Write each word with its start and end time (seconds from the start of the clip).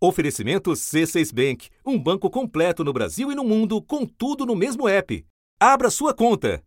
Oferecimento 0.00 0.70
C6 0.70 1.34
Bank, 1.34 1.70
um 1.84 1.98
banco 1.98 2.30
completo 2.30 2.84
no 2.84 2.92
Brasil 2.92 3.32
e 3.32 3.34
no 3.34 3.42
mundo, 3.42 3.82
com 3.82 4.06
tudo 4.06 4.46
no 4.46 4.54
mesmo 4.54 4.88
app. 4.88 5.26
Abra 5.58 5.90
sua 5.90 6.14
conta. 6.14 6.62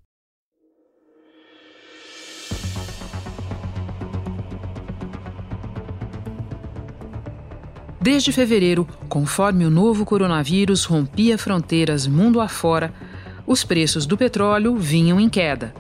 Desde 8.02 8.33
fevereiro, 8.33 8.86
conforme 9.07 9.66
o 9.66 9.70
novo 9.70 10.04
coronavírus 10.04 10.84
rompia 10.84 11.38
fronteiras 11.38 12.06
mundo 12.06 12.42
afora, 12.42 12.94
os 13.48 13.63
preços 13.63 14.06
do 14.06 14.18
petróleo 14.18 14.76
vinham 14.76 15.22
em 15.22 15.29
queda. 15.29 15.74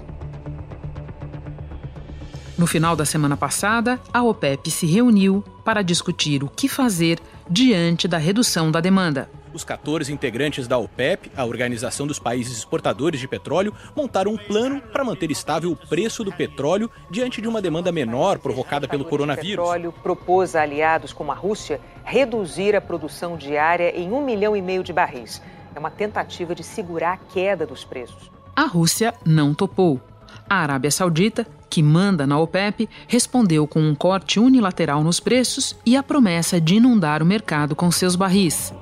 No 2.57 2.65
final 2.65 2.95
da 2.95 3.03
semana 3.03 3.35
passada, 3.35 3.99
a 4.13 4.23
OPEP 4.23 4.71
se 4.71 4.85
reuniu 4.85 5.43
para 5.65 5.81
discutir 5.81 6.43
o 6.43 6.47
que 6.47 6.69
fazer 6.69 7.19
diante 7.51 8.07
da 8.07 8.17
redução 8.17 8.71
da 8.71 8.79
demanda. 8.79 9.29
Os 9.53 9.65
14 9.65 10.13
integrantes 10.13 10.69
da 10.69 10.77
OPEP, 10.77 11.29
a 11.35 11.43
Organização 11.43 12.07
dos 12.07 12.17
Países 12.17 12.57
Exportadores 12.57 13.19
de 13.19 13.27
Petróleo, 13.27 13.73
montaram 13.93 14.31
um 14.31 14.37
plano 14.37 14.81
para 14.81 15.03
manter 15.03 15.29
estável 15.29 15.69
o 15.73 15.75
preço 15.75 16.23
do 16.23 16.31
petróleo 16.31 16.89
diante 17.09 17.41
de 17.41 17.49
uma 17.49 17.61
demanda 17.61 17.91
menor 17.91 18.39
provocada 18.39 18.87
pelo 18.87 19.03
coronavírus. 19.03 19.65
O 19.65 19.67
petróleo 19.67 19.93
propôs 20.01 20.55
a 20.55 20.61
aliados 20.61 21.11
como 21.11 21.33
a 21.33 21.35
Rússia 21.35 21.81
reduzir 22.05 22.73
a 22.73 22.79
produção 22.79 23.35
diária 23.35 23.93
em 23.99 24.13
um 24.13 24.23
milhão 24.23 24.55
e 24.55 24.61
meio 24.61 24.81
de 24.81 24.93
barris. 24.93 25.41
É 25.75 25.79
uma 25.79 25.91
tentativa 25.91 26.55
de 26.55 26.63
segurar 26.63 27.13
a 27.13 27.17
queda 27.17 27.65
dos 27.65 27.83
preços. 27.83 28.31
A 28.55 28.63
Rússia 28.63 29.13
não 29.25 29.53
topou. 29.53 29.99
A 30.49 30.55
Arábia 30.55 30.91
Saudita 30.91 31.47
que 31.71 31.81
manda 31.81 32.27
na 32.27 32.37
OPEP, 32.37 32.87
respondeu 33.07 33.65
com 33.65 33.79
um 33.79 33.95
corte 33.95 34.39
unilateral 34.39 35.01
nos 35.03 35.21
preços 35.21 35.73
e 35.85 35.95
a 35.95 36.03
promessa 36.03 36.59
de 36.59 36.75
inundar 36.75 37.23
o 37.23 37.25
mercado 37.25 37.75
com 37.75 37.89
seus 37.89 38.15
barris. 38.15 38.73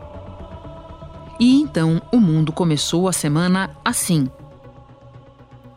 E 1.40 1.62
então 1.62 2.02
o 2.12 2.20
mundo 2.20 2.52
começou 2.52 3.08
a 3.08 3.14
semana 3.14 3.70
assim. 3.86 4.28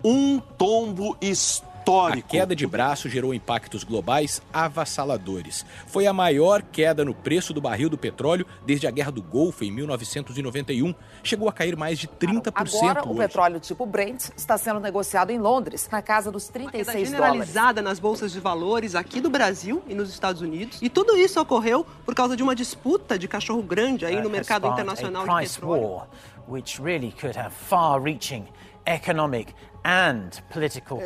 Um 0.03 0.41
tombo 0.57 1.17
histórico 1.21 1.72
histórico. 1.83 2.29
A 2.29 2.31
queda 2.31 2.57
de 2.57 2.67
braço 2.67 3.09
gerou 3.09 3.35
impactos 3.35 3.83
globais 3.85 4.41
avassaladores. 4.53 5.67
Foi 5.87 6.07
a 6.07 6.13
maior 6.13 6.63
queda 6.63 7.05
no 7.05 7.13
preço 7.13 7.53
do 7.53 7.61
barril 7.61 7.91
do 7.91 7.99
petróleo 7.99 8.47
desde 8.65 8.87
a 8.87 8.91
Guerra 8.91 9.11
do 9.11 9.23
Golfo 9.23 9.65
em 9.65 9.71
1991. 9.71 10.95
Chegou 11.23 11.49
a 11.49 11.53
cair 11.53 11.77
mais 11.77 11.99
de 11.99 12.07
30%. 12.07 12.53
Agora, 12.55 13.03
hoje. 13.03 13.11
o 13.11 13.17
petróleo 13.17 13.61
tipo 13.61 13.85
Brent 13.85 14.31
está 14.37 14.57
sendo 14.57 14.81
negociado 14.81 15.31
em 15.31 15.39
Londres, 15.39 15.89
na 15.91 16.01
casa 16.01 16.31
dos 16.31 16.49
36 16.49 16.97
Uma 16.97 17.05
generalizada 17.05 17.83
dólares. 17.83 17.85
nas 17.85 17.99
bolsas 17.99 18.33
de 18.33 18.41
valores 18.41 18.95
aqui 18.95 19.21
do 19.21 19.29
Brasil 19.29 19.83
e 19.89 19.95
nos 19.95 20.11
Estados 20.11 20.41
Unidos. 20.41 20.79
E 20.81 20.89
tudo 20.89 21.17
isso 21.17 21.41
ocorreu 21.41 21.85
por 22.05 22.15
causa 22.15 22.37
de 22.37 22.43
uma 22.43 22.55
disputa 22.55 23.19
de 23.19 23.27
cachorro 23.27 23.63
grande 23.63 24.07
aí 24.07 24.21
no 24.21 24.31
mercado 24.31 24.67
internacional 24.69 25.27
de 25.27 25.49
petróleo. 25.49 26.03
which 26.49 26.83
really 26.83 27.13
could 27.13 27.37
have 27.37 27.53
and 27.71 27.71
political 27.71 28.49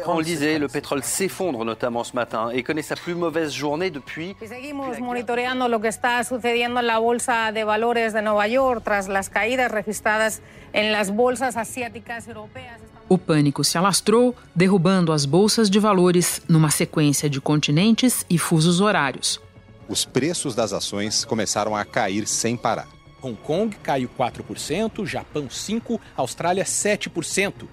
On 0.06 0.18
lisait, 0.18 0.58
le 0.58 0.68
pétrole 0.68 1.02
s'effondre 1.02 1.64
notamment 1.64 2.04
ce 2.04 2.14
matin 2.14 2.50
et 2.50 2.62
connaît 2.62 2.82
sa 2.82 2.94
plus 2.94 3.14
mauvaise 3.14 3.52
journée 3.52 3.90
depuis. 3.90 4.36
Seguimos 4.46 4.98
monitoreando 5.00 5.68
lo 5.68 5.80
que 5.80 5.88
está 5.88 6.22
sucediendo 6.24 6.80
en 6.80 6.86
la 6.86 6.98
bolsa 6.98 7.52
de 7.52 7.64
valores 7.64 8.12
de 8.12 8.20
Nueva 8.20 8.48
York 8.48 8.82
tras 8.84 9.08
las 9.08 9.30
caídas 9.30 9.70
registradas 9.70 10.42
en 10.72 10.92
las 10.92 11.10
bolsas 11.10 11.56
asiáticas 11.56 12.28
europeas. 12.28 12.80
O 13.08 13.16
pânico 13.16 13.62
se 13.62 13.78
alastrou, 13.78 14.34
derrubando 14.54 15.12
as 15.12 15.24
bolsas 15.26 15.70
de 15.70 15.78
valores 15.78 16.42
numa 16.48 16.70
sequência 16.70 17.30
de 17.30 17.40
continentes 17.40 18.26
e 18.28 18.36
fusos 18.36 18.80
horários. 18.80 19.40
Os 19.88 20.04
preços 20.04 20.56
das 20.56 20.72
ações 20.72 21.24
começaram 21.24 21.76
a 21.76 21.84
cair 21.84 22.26
sem 22.26 22.56
parar. 22.56 22.95
Hong 23.22 23.34
Kong 23.34 23.70
caiu 23.82 24.08
4%, 24.08 25.06
Japão 25.06 25.48
5%, 25.48 26.00
Austrália 26.16 26.64
7%. 26.64 27.68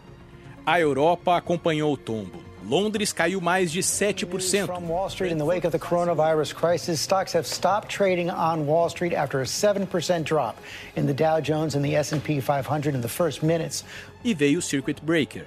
A 0.66 0.80
Europa 0.80 1.36
acompanhou 1.36 1.94
o 1.94 1.98
tombo. 1.98 2.42
Londres 2.66 3.12
caiu 3.12 3.42
mais 3.42 3.72
de 3.72 3.82
7%. 3.82 4.66
From 4.66 4.88
Wall 4.88 5.10
Street 5.10 5.34
in 5.34 5.38
the 5.38 5.46
wake 5.46 5.66
of 5.66 5.72
the 5.72 5.80
coronavirus 5.80 6.56
crisis, 6.56 7.02
stocks 7.02 7.34
have 7.34 7.46
stopped 7.46 7.90
trading 7.90 8.30
on 8.30 8.66
Wall 8.66 8.90
Street 8.90 9.14
after 9.14 9.42
a 9.42 9.46
7% 9.46 10.24
drop 10.24 10.56
in 10.96 11.06
the 11.06 11.14
Dow 11.14 11.42
Jones 11.42 11.76
and 11.76 11.84
the 11.84 11.96
S&P 11.96 12.40
500 12.40 12.96
in 12.96 13.02
the 13.02 13.10
first 13.10 13.44
minutes. 13.44 13.84
E 14.24 14.34
veio 14.34 14.60
o 14.60 14.62
circuit 14.62 15.02
breaker. 15.02 15.46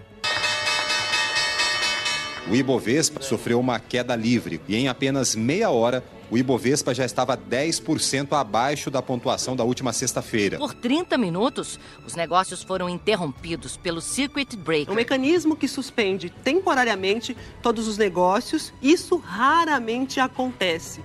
O 2.48 2.54
Ibovespa 2.54 3.20
sofreu 3.22 3.58
uma 3.58 3.80
queda 3.80 4.14
livre 4.14 4.60
e 4.68 4.76
em 4.76 4.86
apenas 4.86 5.34
meia 5.34 5.68
hora 5.70 6.04
o 6.30 6.38
Ibovespa 6.38 6.94
já 6.94 7.04
estava 7.04 7.36
10% 7.36 8.32
abaixo 8.32 8.90
da 8.90 9.02
pontuação 9.02 9.56
da 9.56 9.64
última 9.64 9.92
sexta-feira. 9.92 10.56
Por 10.58 10.72
30 10.72 11.18
minutos, 11.18 11.78
os 12.06 12.14
negócios 12.14 12.62
foram 12.62 12.88
interrompidos 12.88 13.76
pelo 13.76 14.00
Circuit 14.00 14.56
Breaker. 14.56 14.92
Um 14.92 14.96
mecanismo 14.96 15.56
que 15.56 15.66
suspende 15.66 16.30
temporariamente 16.30 17.36
todos 17.62 17.88
os 17.88 17.98
negócios. 17.98 18.72
Isso 18.80 19.16
raramente 19.16 20.20
acontece. 20.20 21.00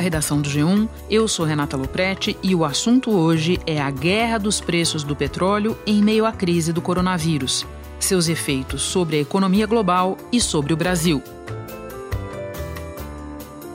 Da 0.00 0.02
redação 0.02 0.40
do 0.40 0.48
G1, 0.48 0.88
eu 1.10 1.28
sou 1.28 1.44
Renata 1.44 1.76
Luprete 1.76 2.34
e 2.42 2.54
o 2.54 2.64
assunto 2.64 3.10
hoje 3.10 3.60
é 3.66 3.78
a 3.78 3.90
guerra 3.90 4.38
dos 4.38 4.58
preços 4.58 5.04
do 5.04 5.14
petróleo 5.14 5.76
em 5.86 6.02
meio 6.02 6.24
à 6.24 6.32
crise 6.32 6.72
do 6.72 6.80
coronavírus, 6.80 7.66
seus 7.98 8.26
efeitos 8.26 8.80
sobre 8.80 9.18
a 9.18 9.20
economia 9.20 9.66
global 9.66 10.16
e 10.32 10.40
sobre 10.40 10.72
o 10.72 10.76
Brasil. 10.76 11.22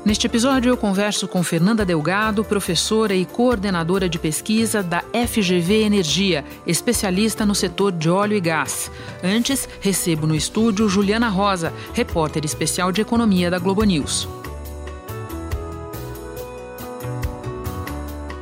Neste 0.03 0.25
episódio, 0.25 0.69
eu 0.69 0.77
converso 0.77 1.27
com 1.27 1.43
Fernanda 1.43 1.85
Delgado, 1.85 2.43
professora 2.43 3.13
e 3.13 3.23
coordenadora 3.23 4.09
de 4.09 4.17
pesquisa 4.17 4.81
da 4.81 5.03
FGV 5.27 5.83
Energia, 5.83 6.43
especialista 6.65 7.45
no 7.45 7.53
setor 7.53 7.91
de 7.91 8.09
óleo 8.09 8.35
e 8.35 8.41
gás. 8.41 8.89
Antes, 9.23 9.69
recebo 9.79 10.25
no 10.25 10.35
estúdio 10.35 10.89
Juliana 10.89 11.29
Rosa, 11.29 11.71
repórter 11.93 12.43
especial 12.43 12.91
de 12.91 13.01
economia 13.01 13.51
da 13.51 13.59
Globo 13.59 13.83
News. 13.83 14.27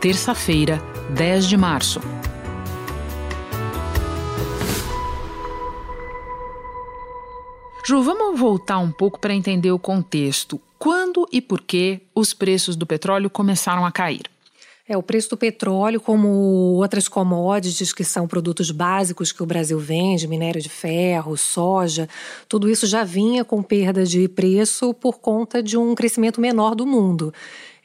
Terça-feira, 0.04 0.82
10 1.12 1.48
de 1.48 1.56
março. 1.56 2.02
Ju, 7.86 8.04
vamos 8.04 8.38
voltar 8.38 8.80
um 8.80 8.92
pouco 8.92 9.18
para 9.18 9.34
entender 9.34 9.72
o 9.72 9.80
contexto. 9.80 10.60
Quando 10.78 11.26
e 11.32 11.40
por 11.40 11.62
que 11.62 12.02
os 12.14 12.34
preços 12.34 12.76
do 12.76 12.86
petróleo 12.86 13.30
começaram 13.30 13.86
a 13.86 13.94
cair? 13.94 14.33
É, 14.86 14.98
o 14.98 15.04
preço 15.04 15.30
do 15.30 15.38
petróleo, 15.38 16.02
como 16.02 16.28
outras 16.28 17.08
commodities 17.08 17.94
que 17.94 18.04
são 18.04 18.28
produtos 18.28 18.70
básicos 18.70 19.32
que 19.32 19.42
o 19.42 19.46
Brasil 19.46 19.80
vende, 19.80 20.28
minério 20.28 20.62
de 20.62 20.68
ferro, 20.68 21.38
soja, 21.38 22.10
tudo 22.50 22.70
isso 22.70 22.86
já 22.86 23.02
vinha 23.02 23.46
com 23.46 23.64
perda 23.64 24.04
de 24.06 24.28
preço 24.28 24.94
por 24.94 25.20
conta 25.20 25.64
de 25.64 25.78
um 25.78 25.96
crescimento 25.96 26.42
menor 26.42 26.76
do 26.76 26.86
mundo. 26.86 27.34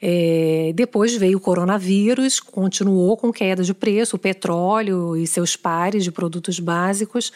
É, 0.01 0.73
depois 0.75 1.15
veio 1.15 1.37
o 1.37 1.41
coronavírus, 1.41 2.41
continuou 2.41 3.15
com 3.15 3.31
queda 3.31 3.63
de 3.63 3.73
preço, 3.73 4.17
o 4.17 4.19
petróleo 4.19 5.15
e 5.15 5.25
seus 5.25 5.55
pares 5.55 6.03
de 6.03 6.11
produtos 6.11 6.59
básicos 6.59 7.31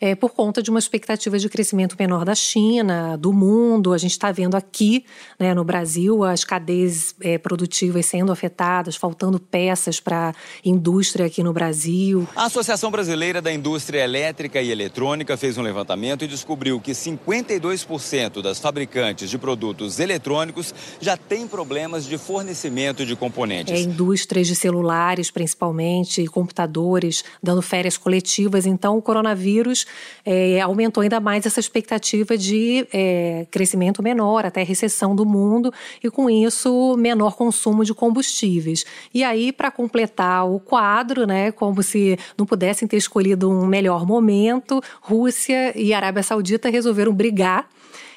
é, 0.00 0.14
por 0.14 0.30
conta 0.30 0.62
de 0.62 0.70
uma 0.70 0.78
expectativa 0.78 1.38
de 1.38 1.48
crescimento 1.48 1.96
menor 1.98 2.24
da 2.24 2.34
China, 2.34 3.16
do 3.16 3.32
mundo. 3.32 3.92
A 3.92 3.98
gente 3.98 4.12
está 4.12 4.32
vendo 4.32 4.54
aqui 4.54 5.04
né, 5.38 5.54
no 5.54 5.64
Brasil 5.64 6.24
as 6.24 6.44
cadeias 6.44 7.14
é, 7.20 7.38
produtivas 7.38 8.06
sendo 8.06 8.32
afetadas, 8.32 8.96
faltando 8.96 9.38
peças 9.38 10.00
para 10.00 10.30
a 10.30 10.34
indústria 10.64 11.26
aqui 11.26 11.42
no 11.42 11.52
Brasil. 11.52 12.26
A 12.34 12.44
Associação 12.44 12.90
Brasileira 12.90 13.40
da 13.40 13.52
Indústria 13.52 14.02
Elétrica 14.02 14.60
e 14.60 14.70
Eletrônica 14.70 15.36
fez 15.36 15.58
um 15.58 15.62
levantamento 15.62 16.24
e 16.24 16.28
descobriu 16.28 16.80
que 16.80 16.92
52% 16.92 18.42
das 18.42 18.58
fabricantes 18.58 19.30
de 19.30 19.38
produtos 19.38 20.00
eletrônicos 20.00 20.74
já 21.00 21.16
têm 21.16 21.46
problemas 21.46 22.04
de 22.04 22.18
fornecimento 22.18 23.04
de 23.04 23.16
componentes. 23.16 23.72
É, 23.72 23.80
indústrias 23.80 24.46
de 24.46 24.54
celulares, 24.54 25.30
principalmente, 25.30 26.26
computadores, 26.26 27.24
dando 27.42 27.62
férias 27.62 27.96
coletivas. 27.96 28.66
Então, 28.66 28.96
o 28.96 29.02
coronavírus 29.02 29.83
é, 30.24 30.60
aumentou 30.60 31.02
ainda 31.02 31.20
mais 31.20 31.46
essa 31.46 31.60
expectativa 31.60 32.36
de 32.36 32.86
é, 32.92 33.46
crescimento 33.50 34.02
menor, 34.02 34.46
até 34.46 34.62
recessão 34.62 35.14
do 35.14 35.24
mundo, 35.24 35.72
e 36.02 36.10
com 36.10 36.28
isso, 36.28 36.96
menor 36.96 37.36
consumo 37.36 37.84
de 37.84 37.94
combustíveis. 37.94 38.84
E 39.12 39.22
aí, 39.22 39.52
para 39.52 39.70
completar 39.70 40.48
o 40.48 40.58
quadro, 40.58 41.26
né, 41.26 41.52
como 41.52 41.82
se 41.82 42.18
não 42.36 42.46
pudessem 42.46 42.86
ter 42.88 42.96
escolhido 42.96 43.50
um 43.50 43.66
melhor 43.66 44.06
momento, 44.06 44.82
Rússia 45.00 45.78
e 45.78 45.92
Arábia 45.92 46.22
Saudita 46.22 46.68
resolveram 46.68 47.12
brigar 47.12 47.68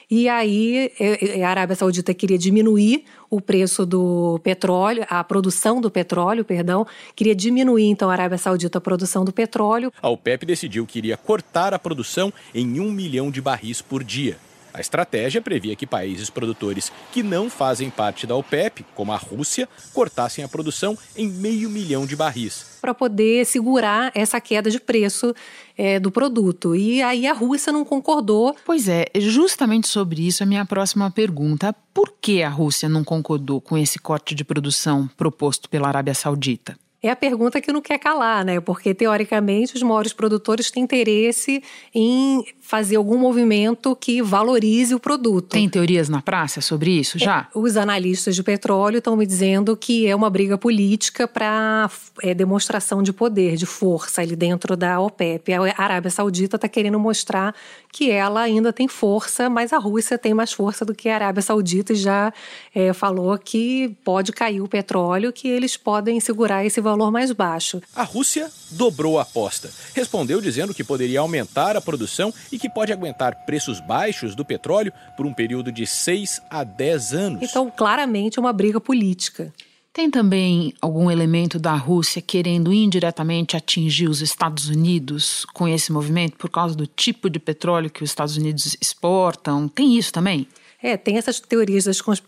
E 0.09 0.29
aí 0.29 0.89
é, 0.99 1.39
é, 1.39 1.43
a 1.43 1.49
Arábia 1.49 1.75
Saudita 1.75 2.13
queria 2.13 2.37
diminuir 2.37 3.03
o 3.29 3.41
preço 3.41 3.85
do 3.85 4.39
petróleo, 4.41 5.05
a 5.09 5.21
produção 5.21 5.81
do 5.81 5.91
petróleo, 5.91 6.45
perdão, 6.45 6.87
queria 7.13 7.35
diminuir 7.35 7.87
então 7.87 8.09
a 8.09 8.13
Arábia 8.13 8.37
Saudita 8.37 8.77
a 8.77 8.81
produção 8.81 9.25
do 9.25 9.33
petróleo. 9.33 9.91
A 10.01 10.07
OPEP 10.07 10.45
decidiu 10.45 10.85
que 10.85 10.97
iria 10.97 11.17
cortar 11.17 11.73
a 11.73 11.79
produção 11.79 12.31
em 12.55 12.79
um 12.79 12.89
milhão 12.89 13.29
de 13.29 13.41
barris 13.41 13.81
por 13.81 14.01
dia. 14.01 14.37
A 14.77 14.79
estratégia 14.79 15.41
previa 15.41 15.75
que 15.75 15.87
países 15.87 16.29
produtores 16.29 16.91
que 17.11 17.23
não 17.23 17.49
fazem 17.49 17.89
parte 17.89 18.27
da 18.27 18.35
OPEP, 18.35 18.85
como 18.93 19.11
a 19.11 19.15
Rússia, 19.17 19.67
cortassem 19.91 20.43
a 20.43 20.47
produção 20.47 20.95
em 21.15 21.27
meio 21.27 21.67
milhão 21.67 22.05
de 22.05 22.15
barris. 22.15 22.77
Para 22.79 22.93
poder 22.93 23.43
segurar 23.47 24.11
essa 24.13 24.39
queda 24.39 24.69
de 24.69 24.79
preço 24.79 25.33
é, 25.75 25.99
do 25.99 26.11
produto. 26.11 26.75
E 26.75 27.01
aí 27.01 27.25
a 27.25 27.33
Rússia 27.33 27.73
não 27.73 27.83
concordou. 27.83 28.55
Pois 28.63 28.87
é, 28.87 29.07
justamente 29.15 29.87
sobre 29.87 30.27
isso 30.27 30.43
a 30.43 30.45
minha 30.45 30.63
próxima 30.63 31.09
pergunta. 31.09 31.75
Por 31.91 32.13
que 32.21 32.43
a 32.43 32.49
Rússia 32.49 32.87
não 32.87 33.03
concordou 33.03 33.59
com 33.59 33.75
esse 33.75 33.97
corte 33.97 34.35
de 34.35 34.45
produção 34.45 35.09
proposto 35.17 35.67
pela 35.67 35.87
Arábia 35.87 36.13
Saudita? 36.13 36.77
É 37.01 37.11
a 37.11 37.15
pergunta 37.15 37.61
que 37.61 37.71
não 37.71 37.79
quer 37.79 37.99
calar, 37.99 38.43
né? 38.43 38.59
Porque, 38.59 38.91
teoricamente, 38.91 39.75
os 39.75 39.83
maiores 39.83 40.13
produtores 40.13 40.71
têm 40.71 40.83
interesse 40.83 41.61
em 41.93 42.43
fazer 42.59 42.97
algum 42.97 43.17
movimento 43.17 43.95
que 43.95 44.21
valorize 44.21 44.93
o 44.93 44.99
produto. 44.99 45.51
Tem 45.51 45.69
teorias 45.69 46.09
na 46.09 46.21
praça 46.21 46.59
sobre 46.59 46.91
isso 46.91 47.17
já? 47.17 47.47
É, 47.53 47.57
os 47.57 47.77
analistas 47.77 48.35
de 48.35 48.43
petróleo 48.43 48.97
estão 48.97 49.15
me 49.15 49.25
dizendo 49.25 49.77
que 49.77 50.05
é 50.07 50.15
uma 50.15 50.29
briga 50.29 50.57
política 50.57 51.27
para 51.27 51.89
é, 52.21 52.33
demonstração 52.33 53.01
de 53.01 53.13
poder, 53.13 53.55
de 53.55 53.65
força 53.65 54.21
ali 54.21 54.35
dentro 54.35 54.75
da 54.75 54.99
OPEP. 54.99 55.53
A 55.53 55.73
Arábia 55.77 56.11
Saudita 56.11 56.57
está 56.57 56.67
querendo 56.67 56.99
mostrar 56.99 57.55
que 57.89 58.11
ela 58.11 58.41
ainda 58.41 58.73
tem 58.73 58.87
força, 58.87 59.49
mas 59.49 59.71
a 59.71 59.77
Rússia 59.77 60.17
tem 60.17 60.33
mais 60.33 60.51
força 60.51 60.83
do 60.83 60.93
que 60.93 61.07
a 61.07 61.15
Arábia 61.15 61.41
Saudita 61.41 61.93
e 61.93 61.95
já 61.95 62.33
é, 62.75 62.91
falou 62.91 63.37
que 63.37 63.95
pode 64.03 64.33
cair 64.33 64.61
o 64.61 64.67
petróleo, 64.67 65.31
que 65.31 65.47
eles 65.47 65.77
podem 65.77 66.19
segurar 66.19 66.65
esse 66.65 66.81
valor 66.89 67.11
mais 67.11 67.31
baixo. 67.31 67.81
A 67.95 68.03
Rússia 68.03 68.51
dobrou 68.71 69.19
a 69.19 69.21
aposta. 69.21 69.69
Respondeu 69.93 70.41
dizendo 70.41 70.73
que 70.73 70.83
poderia 70.83 71.21
aumentar 71.21 71.77
a 71.77 71.81
produção 71.81 72.33
e 72.51 72.57
e 72.57 72.59
que 72.59 72.67
pode 72.67 72.91
aguentar 72.91 73.45
preços 73.45 73.79
baixos 73.79 74.35
do 74.35 74.43
petróleo 74.43 74.91
por 75.15 75.25
um 75.25 75.33
período 75.33 75.71
de 75.71 75.85
6 75.85 76.41
a 76.49 76.63
10 76.63 77.13
anos. 77.13 77.43
Então, 77.43 77.71
claramente, 77.71 78.37
é 78.37 78.41
uma 78.41 78.51
briga 78.51 78.81
política. 78.81 79.53
Tem 79.93 80.11
também 80.11 80.73
algum 80.81 81.09
elemento 81.09 81.57
da 81.57 81.73
Rússia 81.75 82.21
querendo 82.21 82.73
indiretamente 82.73 83.55
atingir 83.55 84.07
os 84.07 84.21
Estados 84.21 84.69
Unidos 84.69 85.45
com 85.53 85.67
esse 85.67 85.91
movimento 85.91 86.35
por 86.37 86.49
causa 86.49 86.75
do 86.75 86.85
tipo 86.85 87.29
de 87.29 87.39
petróleo 87.39 87.89
que 87.89 88.03
os 88.03 88.09
Estados 88.09 88.37
Unidos 88.37 88.75
exportam? 88.81 89.67
Tem 89.67 89.97
isso 89.97 90.11
também? 90.11 90.47
É, 90.81 90.95
tem 90.95 91.17
essas 91.17 91.39
teorias 91.39 91.85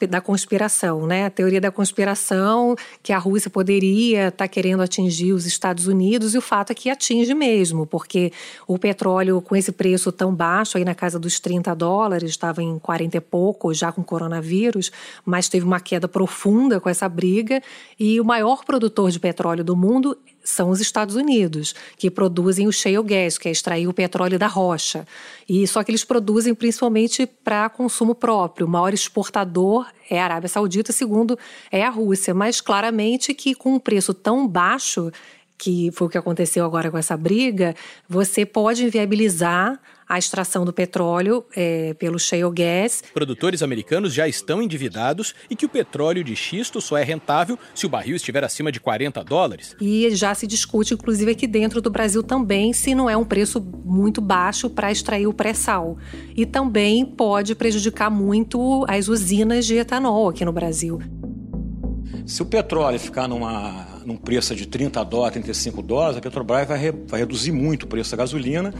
da 0.09 0.19
conspiração, 0.19 1.05
né? 1.05 1.27
A 1.27 1.29
teoria 1.29 1.61
da 1.61 1.69
conspiração 1.69 2.75
que 3.03 3.13
a 3.13 3.19
Rússia 3.19 3.47
poderia 3.47 4.29
estar 4.29 4.45
tá 4.45 4.47
querendo 4.47 4.81
atingir 4.81 5.33
os 5.33 5.45
Estados 5.45 5.85
Unidos 5.85 6.33
e 6.33 6.37
o 6.39 6.41
fato 6.41 6.71
é 6.71 6.73
que 6.73 6.89
atinge 6.89 7.35
mesmo, 7.35 7.85
porque 7.85 8.31
o 8.67 8.79
petróleo 8.79 9.39
com 9.39 9.55
esse 9.55 9.71
preço 9.71 10.11
tão 10.11 10.33
baixo, 10.33 10.79
aí 10.79 10.83
na 10.83 10.95
casa 10.95 11.19
dos 11.19 11.39
30 11.39 11.75
dólares, 11.75 12.31
estava 12.31 12.63
em 12.63 12.79
40 12.79 13.17
e 13.17 13.21
pouco 13.21 13.71
já 13.71 13.91
com 13.91 14.03
coronavírus, 14.03 14.91
mas 15.23 15.47
teve 15.47 15.63
uma 15.63 15.79
queda 15.79 16.07
profunda 16.07 16.79
com 16.79 16.89
essa 16.89 17.07
briga 17.07 17.61
e 17.99 18.19
o 18.19 18.25
maior 18.25 18.65
produtor 18.65 19.11
de 19.11 19.19
petróleo 19.19 19.63
do 19.63 19.75
mundo 19.75 20.17
são 20.49 20.69
os 20.69 20.81
Estados 20.81 21.15
Unidos, 21.15 21.73
que 21.97 22.09
produzem 22.09 22.67
o 22.67 22.71
shale 22.71 23.01
gas, 23.03 23.37
que 23.37 23.47
é 23.47 23.51
extrair 23.51 23.87
o 23.87 23.93
petróleo 23.93 24.39
da 24.39 24.47
rocha. 24.47 25.07
E 25.47 25.65
só 25.67 25.83
que 25.83 25.91
eles 25.91 26.03
produzem 26.03 26.53
principalmente 26.53 27.25
para 27.25 27.69
consumo 27.69 28.15
próprio. 28.15 28.65
O 28.65 28.69
maior 28.69 28.93
exportador 28.93 29.87
é 30.09 30.19
a 30.19 30.23
Arábia 30.23 30.49
Saudita, 30.49 30.91
segundo 30.91 31.37
é 31.71 31.83
a 31.83 31.89
Rússia, 31.89 32.33
mas 32.33 32.61
claramente 32.61 33.33
que 33.33 33.53
com 33.53 33.75
um 33.75 33.79
preço 33.79 34.13
tão 34.13 34.47
baixo 34.47 35.11
que 35.59 35.91
foi 35.91 36.07
o 36.07 36.09
que 36.09 36.17
aconteceu 36.17 36.65
agora 36.65 36.89
com 36.89 36.97
essa 36.97 37.17
briga, 37.17 37.75
você 38.07 38.45
pode 38.45 38.85
inviabilizar 38.85 39.77
a 40.07 40.17
extração 40.17 40.65
do 40.65 40.73
petróleo 40.73 41.45
é, 41.55 41.93
pelo 41.93 42.17
shale 42.17 42.49
gas. 42.51 43.03
Produtores 43.13 43.61
americanos 43.61 44.11
já 44.11 44.27
estão 44.27 44.59
endividados 44.59 45.35
e 45.47 45.55
que 45.55 45.67
o 45.67 45.69
petróleo 45.69 46.23
de 46.23 46.35
xisto 46.35 46.81
só 46.81 46.97
é 46.97 47.03
rentável 47.03 47.59
se 47.75 47.85
o 47.85 47.89
barril 47.89 48.15
estiver 48.15 48.43
acima 48.43 48.71
de 48.71 48.79
40 48.79 49.23
dólares. 49.23 49.75
E 49.79 50.09
já 50.15 50.33
se 50.33 50.47
discute, 50.47 50.95
inclusive 50.95 51.31
aqui 51.31 51.45
dentro 51.45 51.79
do 51.79 51.91
Brasil 51.91 52.23
também, 52.23 52.73
se 52.73 52.95
não 52.95 53.07
é 53.07 53.15
um 53.15 53.25
preço 53.25 53.61
muito 53.61 54.19
baixo 54.19 54.67
para 54.67 54.91
extrair 54.91 55.27
o 55.27 55.33
pré-sal. 55.33 55.97
E 56.35 56.43
também 56.43 57.05
pode 57.05 57.53
prejudicar 57.53 58.09
muito 58.09 58.85
as 58.87 59.09
usinas 59.09 59.65
de 59.65 59.75
etanol 59.75 60.29
aqui 60.29 60.43
no 60.43 60.53
Brasil. 60.53 60.99
Se 62.29 62.43
o 62.43 62.45
petróleo 62.45 62.99
ficar 62.99 63.27
numa, 63.27 63.87
num 64.05 64.15
preço 64.15 64.55
de 64.55 64.67
30 64.67 65.03
dólares, 65.03 65.33
35 65.33 65.81
dólares, 65.81 66.15
a 66.15 66.21
Petrobras 66.21 66.67
vai, 66.67 66.77
re, 66.77 66.91
vai 66.91 67.21
reduzir 67.21 67.51
muito 67.51 67.83
o 67.83 67.87
preço 67.87 68.11
da 68.11 68.17
gasolina 68.17 68.71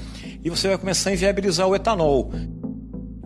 e 0.44 0.52
você 0.52 0.68
vai 0.68 0.78
começar 0.78 1.10
a 1.10 1.14
inviabilizar 1.14 1.68
o 1.68 1.76
etanol. 1.76 2.32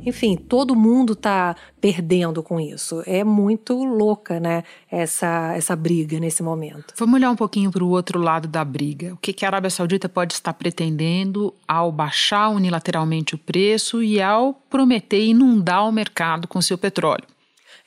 Enfim, 0.05 0.37
todo 0.37 0.77
mundo 0.77 1.11
está 1.11 1.57
perdendo 1.81 2.41
com 2.41 2.57
isso. 2.57 3.03
É 3.05 3.21
muito 3.21 3.83
louca, 3.83 4.39
né, 4.39 4.63
essa, 4.89 5.53
essa 5.57 5.75
briga 5.75 6.17
nesse 6.21 6.41
momento. 6.41 6.93
Vamos 6.97 7.15
olhar 7.15 7.29
um 7.29 7.35
pouquinho 7.35 7.69
para 7.69 7.83
o 7.83 7.89
outro 7.89 8.17
lado 8.17 8.47
da 8.47 8.63
briga. 8.63 9.13
O 9.13 9.17
que, 9.17 9.33
que 9.33 9.43
a 9.43 9.49
Arábia 9.49 9.69
Saudita 9.69 10.07
pode 10.07 10.35
estar 10.35 10.53
pretendendo 10.53 11.53
ao 11.67 11.91
baixar 11.91 12.47
unilateralmente 12.47 13.35
o 13.35 13.37
preço 13.37 14.01
e 14.01 14.21
ao 14.21 14.53
prometer 14.69 15.21
inundar 15.21 15.85
o 15.85 15.91
mercado 15.91 16.47
com 16.47 16.61
seu 16.61 16.77
petróleo? 16.77 17.32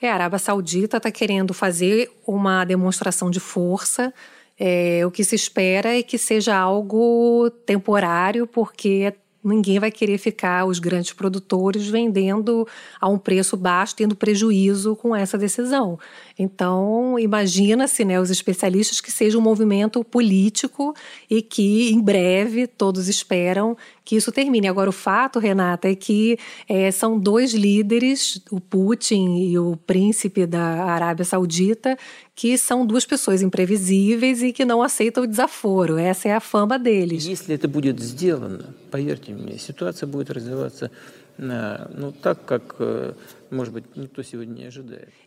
É, 0.01 0.11
a 0.11 0.15
Arábia 0.15 0.39
Saudita 0.39 0.99
está 0.99 1.11
querendo 1.11 1.55
fazer 1.55 2.11
uma 2.27 2.65
demonstração 2.65 3.31
de 3.31 3.41
força. 3.41 4.13
É, 4.59 5.05
o 5.07 5.11
que 5.11 5.25
se 5.25 5.35
espera 5.35 5.99
é 5.99 6.03
que 6.03 6.19
seja 6.19 6.57
algo 6.57 7.51
temporário, 7.65 8.47
porque 8.47 9.15
ninguém 9.43 9.79
vai 9.79 9.91
querer 9.91 10.19
ficar, 10.19 10.67
os 10.67 10.79
grandes 10.79 11.13
produtores, 11.13 11.89
vendendo 11.89 12.67
a 13.01 13.09
um 13.09 13.19
preço 13.19 13.57
baixo, 13.57 13.95
tendo 13.95 14.17
prejuízo 14.17 14.97
com 14.97 15.15
essa 15.15 15.39
decisão. 15.39 15.99
Então, 16.38 17.18
imagina-se, 17.20 18.04
né, 18.06 18.20
os 18.20 18.30
especialistas, 18.30 19.02
que 19.02 19.12
seja 19.12 19.38
um 19.38 19.42
movimento 19.42 20.04
político 20.04 20.96
e 21.30 21.42
que, 21.42 21.92
em 21.92 22.00
breve, 22.02 22.68
todos 22.68 23.08
esperam 23.08 23.78
que 24.04 24.16
isso 24.16 24.32
termine. 24.32 24.68
Agora, 24.68 24.90
o 24.90 24.94
fato, 24.94 25.40
Renata, 25.40 25.88
é 25.88 25.96
que 25.96 26.38
é, 26.68 26.92
são 26.92 27.20
dois 27.20 27.54
líderes, 27.54 28.42
o 28.50 28.60
Putin 28.60 29.38
e 29.38 29.58
o 29.58 29.78
príncipe 29.78 30.46
da 30.46 30.86
Arábia 30.86 31.24
Saudita, 31.24 31.98
que 32.36 32.58
são 32.58 32.86
duas 32.86 33.06
pessoas 33.06 33.42
imprevisíveis 33.42 34.42
e 34.42 34.52
que 34.52 34.66
não 34.66 34.82
aceitam 34.82 35.24
o 35.24 35.28
desaforo. 35.28 35.98
Essa 35.98 36.30
é 36.30 36.34
a 36.34 36.40
fama 36.40 36.80
deles. 36.80 37.26
Если 37.26 37.54
это 37.54 37.68
будет 37.68 38.00
сделано, 38.00 38.74
поверьте 38.90 39.32
мне, 39.32 39.58
ситуация 39.60 40.08
будет 40.08 40.32
развиваться 40.32 40.90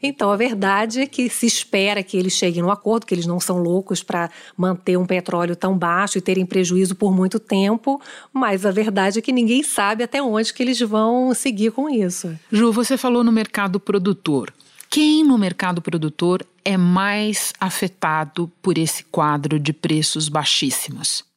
então, 0.01 0.31
a 0.31 0.35
verdade 0.35 1.01
é 1.01 1.07
que 1.07 1.29
se 1.29 1.45
espera 1.45 2.03
que 2.03 2.17
eles 2.17 2.33
cheguem 2.33 2.61
no 2.61 2.71
acordo, 2.71 3.05
que 3.05 3.13
eles 3.13 3.25
não 3.25 3.39
são 3.39 3.57
loucos 3.57 4.03
para 4.03 4.29
manter 4.57 4.97
um 4.97 5.05
petróleo 5.05 5.55
tão 5.55 5.77
baixo 5.77 6.17
e 6.17 6.21
terem 6.21 6.45
prejuízo 6.45 6.95
por 6.95 7.13
muito 7.15 7.39
tempo, 7.39 8.01
mas 8.33 8.65
a 8.65 8.71
verdade 8.71 9.19
é 9.19 9.21
que 9.21 9.31
ninguém 9.31 9.63
sabe 9.63 10.03
até 10.03 10.21
onde 10.21 10.53
que 10.53 10.63
eles 10.63 10.79
vão 10.79 11.33
seguir 11.33 11.71
com 11.71 11.89
isso. 11.89 12.37
Ju, 12.51 12.71
você 12.71 12.97
falou 12.97 13.23
no 13.23 13.31
mercado 13.31 13.79
produtor. 13.79 14.53
Quem 14.89 15.23
no 15.23 15.37
mercado 15.37 15.81
produtor 15.81 16.43
é 16.65 16.75
mais 16.75 17.53
afetado 17.59 18.51
por 18.61 18.77
esse 18.77 19.03
quadro 19.03 19.59
de 19.59 19.71
preços 19.71 20.27
baixíssimos? 20.27 21.28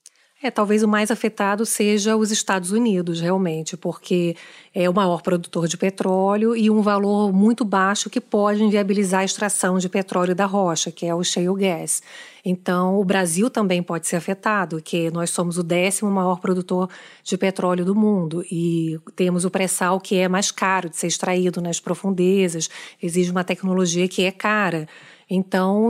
É, 0.43 0.51
talvez 0.51 0.83
o 0.83 0.89
mais 0.89 1.09
afetado 1.13 1.65
seja 1.65 2.17
os 2.17 2.33
Estados 2.33 2.73
Unidos, 2.73 3.21
realmente, 3.21 3.77
porque 3.77 4.35
é 4.75 4.91
o 4.91 4.93
maior 4.93 5.23
produtor 5.23 5.69
de 5.69 5.77
petróleo 5.77 6.57
e 6.57 6.69
um 6.69 6.83
valor 6.83 7.33
muito 7.33 7.65
baixo 7.65 8.11
que 8.11 8.21
pode 8.21 8.61
inviabilizar 8.61 9.21
a 9.21 9.25
extração 9.25 9.79
de 9.79 9.89
petróleo 9.89 10.35
da 10.35 10.45
rocha, 10.45 10.91
que 10.91 11.07
é 11.07 11.15
o 11.15 11.23
shale 11.23 11.55
gas. 11.55 12.03
Então, 12.45 12.99
o 12.99 13.05
Brasil 13.05 13.49
também 13.49 13.81
pode 13.85 14.09
ser 14.09 14.17
afetado, 14.17 14.83
que 14.83 15.13
nós 15.13 15.31
somos 15.31 15.59
o 15.59 15.63
décimo 15.63 16.11
maior 16.11 16.41
produtor 16.41 16.91
de 17.23 17.39
petróleo 17.39 17.85
do 17.85 17.95
mundo 17.95 18.45
e 18.51 18.99
temos 19.15 19.45
o 19.45 19.51
pré-sal 19.51 20.01
que 20.01 20.17
é 20.17 20.29
mais 20.29 20.51
caro 20.51 20.91
de 20.91 20.97
ser 20.97 21.07
extraído 21.07 21.61
nas 21.61 21.79
profundezas, 21.79 22.69
exige 23.01 23.31
uma 23.31 23.45
tecnologia 23.45 24.09
que 24.09 24.25
é 24.25 24.33
cara. 24.33 24.89
Então, 25.31 25.89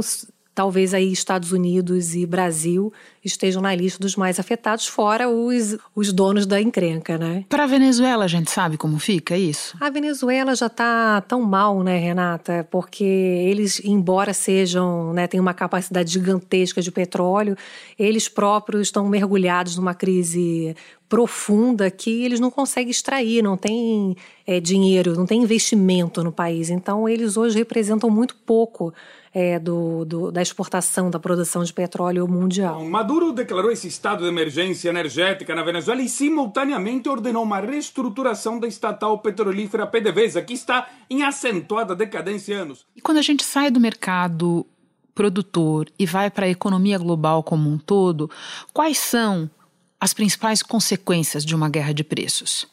talvez 0.55 0.93
aí 0.93 1.11
Estados 1.11 1.53
Unidos 1.53 2.15
e 2.15 2.27
Brasil 2.27 2.93
estejam 3.25 3.63
na 3.63 3.75
lista 3.75 4.01
dos 4.01 4.17
mais 4.17 4.39
afetados, 4.41 4.87
fora 4.87 5.29
os, 5.29 5.77
os 5.95 6.13
donos 6.13 6.45
da 6.45 6.61
encrenca, 6.61 7.17
né? 7.17 7.45
Para 7.49 7.65
a 7.65 7.67
Venezuela, 7.67 8.25
a 8.25 8.29
gente 8.29 8.51
sabe 8.51 8.77
como 8.77 8.99
fica 8.99 9.37
isso? 9.37 9.77
A 9.81 9.91
Venezuela 9.91 10.55
já 10.55 10.67
está 10.67 11.21
tão 11.23 11.43
mal, 11.43 11.83
né, 11.83 11.99
Renata? 11.99 12.67
Porque 12.71 13.05
eles, 13.05 13.81
embora 13.85 14.35
sejam, 14.35 15.13
né, 15.13 15.27
tenham 15.27 15.43
uma 15.43 15.55
capacidade 15.55 16.13
gigantesca 16.13 16.83
de 16.83 16.91
petróleo, 16.91 17.57
eles 17.99 18.29
próprios 18.29 18.89
estão 18.89 19.09
mergulhados 19.09 19.77
numa 19.77 19.95
crise 19.95 20.75
profunda 21.09 21.91
que 21.91 22.25
eles 22.25 22.41
não 22.41 22.51
conseguem 22.51 22.91
extrair, 22.91 23.43
não 23.43 23.57
tem 23.57 24.17
é, 24.47 24.59
dinheiro, 24.59 25.15
não 25.15 25.27
tem 25.27 25.43
investimento 25.43 26.25
no 26.25 26.33
país. 26.33 26.71
Então, 26.71 27.07
eles 27.09 27.37
hoje 27.37 27.59
representam 27.59 28.09
muito 28.09 28.35
pouco 28.35 28.93
é, 29.35 29.59
do, 29.59 30.05
do, 30.05 30.31
da 30.31 30.43
exportação, 30.43 31.11
da 31.11 31.19
produção 31.19 31.65
de 31.65 31.73
petróleo 31.73 32.29
mundial. 32.29 32.85
Maduro 32.85 33.33
declarou 33.33 33.71
esse 33.71 33.89
estado 33.89 34.23
de 34.23 34.29
emergência 34.29 34.91
energética 34.91 35.55
na 35.55 35.63
Venezuela 35.63 36.03
e, 36.03 36.09
simultaneamente, 36.09 37.09
ordenou 37.09 37.43
uma 37.43 37.61
reestruturação 37.61 38.61
da 38.61 38.67
estatal 38.67 39.19
petrolífera 39.19 39.87
PDVSA, 39.87 40.43
que 40.43 40.53
está 40.53 40.89
em 41.09 41.23
acentuada 41.23 41.97
decadência 41.97 42.59
há 42.59 42.63
anos. 42.63 42.87
E 42.95 43.01
quando 43.01 43.19
a 43.19 43.23
gente 43.23 43.43
sai 43.43 43.71
do 43.71 43.81
mercado 43.81 44.67
produtor 45.15 45.89
e 45.99 46.07
vai 46.07 46.31
para 46.31 46.47
a 46.47 46.51
economia 46.51 46.99
global 46.99 47.43
como 47.43 47.71
um 47.71 47.79
todo, 47.79 48.31
quais 48.73 48.99
são 48.99 49.51
as 49.99 50.13
principais 50.13 50.63
consequências 50.63 51.45
de 51.45 51.55
uma 51.55 51.69
guerra 51.69 51.93
de 51.93 52.03
preços? 52.03 52.67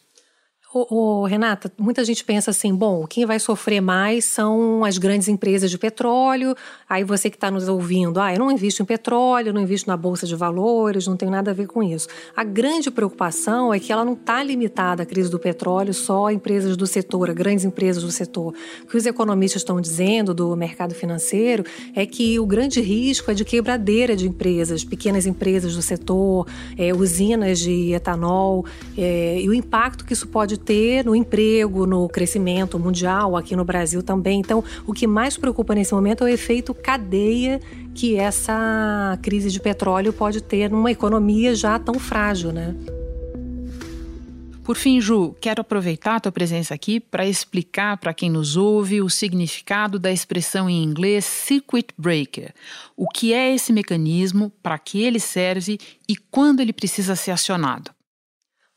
Ô, 0.72 1.22
ô, 1.22 1.26
Renata, 1.26 1.72
muita 1.80 2.06
gente 2.06 2.24
pensa 2.24 2.52
assim: 2.52 2.76
bom, 2.76 3.08
quem 3.08 3.26
vai 3.26 3.40
sofrer 3.40 3.82
mais 3.82 4.26
são 4.26 4.86
as 4.86 5.00
grandes 5.00 5.28
empresas 5.28 5.72
de 5.72 5.80
petróleo. 5.80 6.54
Aí 6.88 7.04
você 7.04 7.28
que 7.28 7.36
está 7.36 7.50
nos 7.50 7.68
ouvindo, 7.68 8.20
ah, 8.20 8.32
eu 8.32 8.38
não 8.38 8.52
invisto 8.52 8.84
em 8.84 8.86
petróleo, 8.86 9.52
não 9.52 9.62
invisto 9.62 9.90
na 9.90 9.98
bolsa 9.98 10.28
de 10.28 10.36
valores, 10.36 11.08
não 11.08 11.18
tem 11.18 11.28
nada 11.28 11.50
a 11.50 11.54
ver 11.56 11.66
com 11.66 11.82
isso. 11.82 12.08
A 12.36 12.44
grande 12.44 12.92
preocupação 12.92 13.74
é 13.74 13.80
que 13.80 13.92
ela 13.92 14.06
não 14.06 14.14
está 14.14 14.44
limitada 14.44 15.02
à 15.02 15.06
crise 15.08 15.28
do 15.32 15.40
petróleo 15.40 15.92
só 15.92 16.28
a 16.28 16.34
empresas 16.34 16.78
do 16.78 16.86
setor, 16.86 17.32
a 17.32 17.34
grandes 17.34 17.66
empresas 17.66 18.04
do 18.04 18.12
setor. 18.12 18.54
O 18.84 18.86
que 18.86 18.96
os 18.96 19.08
economistas 19.08 19.64
estão 19.64 19.82
dizendo 19.82 20.36
do 20.36 20.56
mercado 20.56 20.94
financeiro 20.94 21.64
é 21.96 22.06
que 22.06 22.40
o 22.40 22.46
grande 22.46 22.80
risco 22.80 23.32
é 23.32 23.34
de 23.34 23.44
quebradeira 23.44 24.16
de 24.16 24.28
empresas, 24.28 24.84
pequenas 24.84 25.26
empresas 25.26 25.76
do 25.76 25.82
setor, 25.82 26.46
é, 26.78 26.94
usinas 26.94 27.58
de 27.58 27.92
etanol, 27.92 28.68
é, 28.96 29.42
e 29.42 29.50
o 29.50 29.54
impacto 29.54 30.06
que 30.06 30.14
isso 30.14 30.28
pode 30.28 30.59
ter 30.60 31.04
no 31.06 31.16
emprego, 31.16 31.86
no 31.88 32.08
crescimento 32.08 32.78
mundial, 32.78 33.36
aqui 33.36 33.56
no 33.56 33.66
Brasil 33.66 34.04
também. 34.04 34.40
Então, 34.40 34.64
o 34.86 34.94
que 34.94 35.08
mais 35.08 35.38
preocupa 35.38 35.74
nesse 35.74 35.94
momento 35.94 36.24
é 36.24 36.26
o 36.26 36.30
efeito 36.30 36.74
cadeia 36.74 37.60
que 37.96 38.16
essa 38.16 39.18
crise 39.22 39.50
de 39.50 39.60
petróleo 39.60 40.14
pode 40.14 40.42
ter 40.42 40.70
numa 40.70 40.92
economia 40.92 41.56
já 41.56 41.80
tão 41.80 41.96
frágil, 41.96 42.52
né? 42.52 42.76
Por 44.70 44.76
fim, 44.76 45.02
Ju, 45.02 45.36
quero 45.42 45.62
aproveitar 45.62 46.18
a 46.18 46.20
tua 46.20 46.32
presença 46.32 46.76
aqui 46.76 47.00
para 47.00 47.26
explicar 47.26 47.98
para 47.98 48.14
quem 48.14 48.30
nos 48.30 48.56
ouve 48.56 49.02
o 49.02 49.10
significado 49.10 49.98
da 49.98 50.12
expressão 50.12 50.70
em 50.70 50.84
inglês 50.84 51.26
circuit 51.26 51.88
breaker. 51.98 52.54
O 52.96 53.08
que 53.08 53.34
é 53.34 53.52
esse 53.52 53.74
mecanismo, 53.74 54.52
para 54.62 54.78
que 54.78 55.02
ele 55.02 55.20
serve 55.20 55.80
e 56.08 56.16
quando 56.16 56.60
ele 56.60 56.72
precisa 56.72 57.16
ser 57.16 57.32
acionado? 57.32 57.90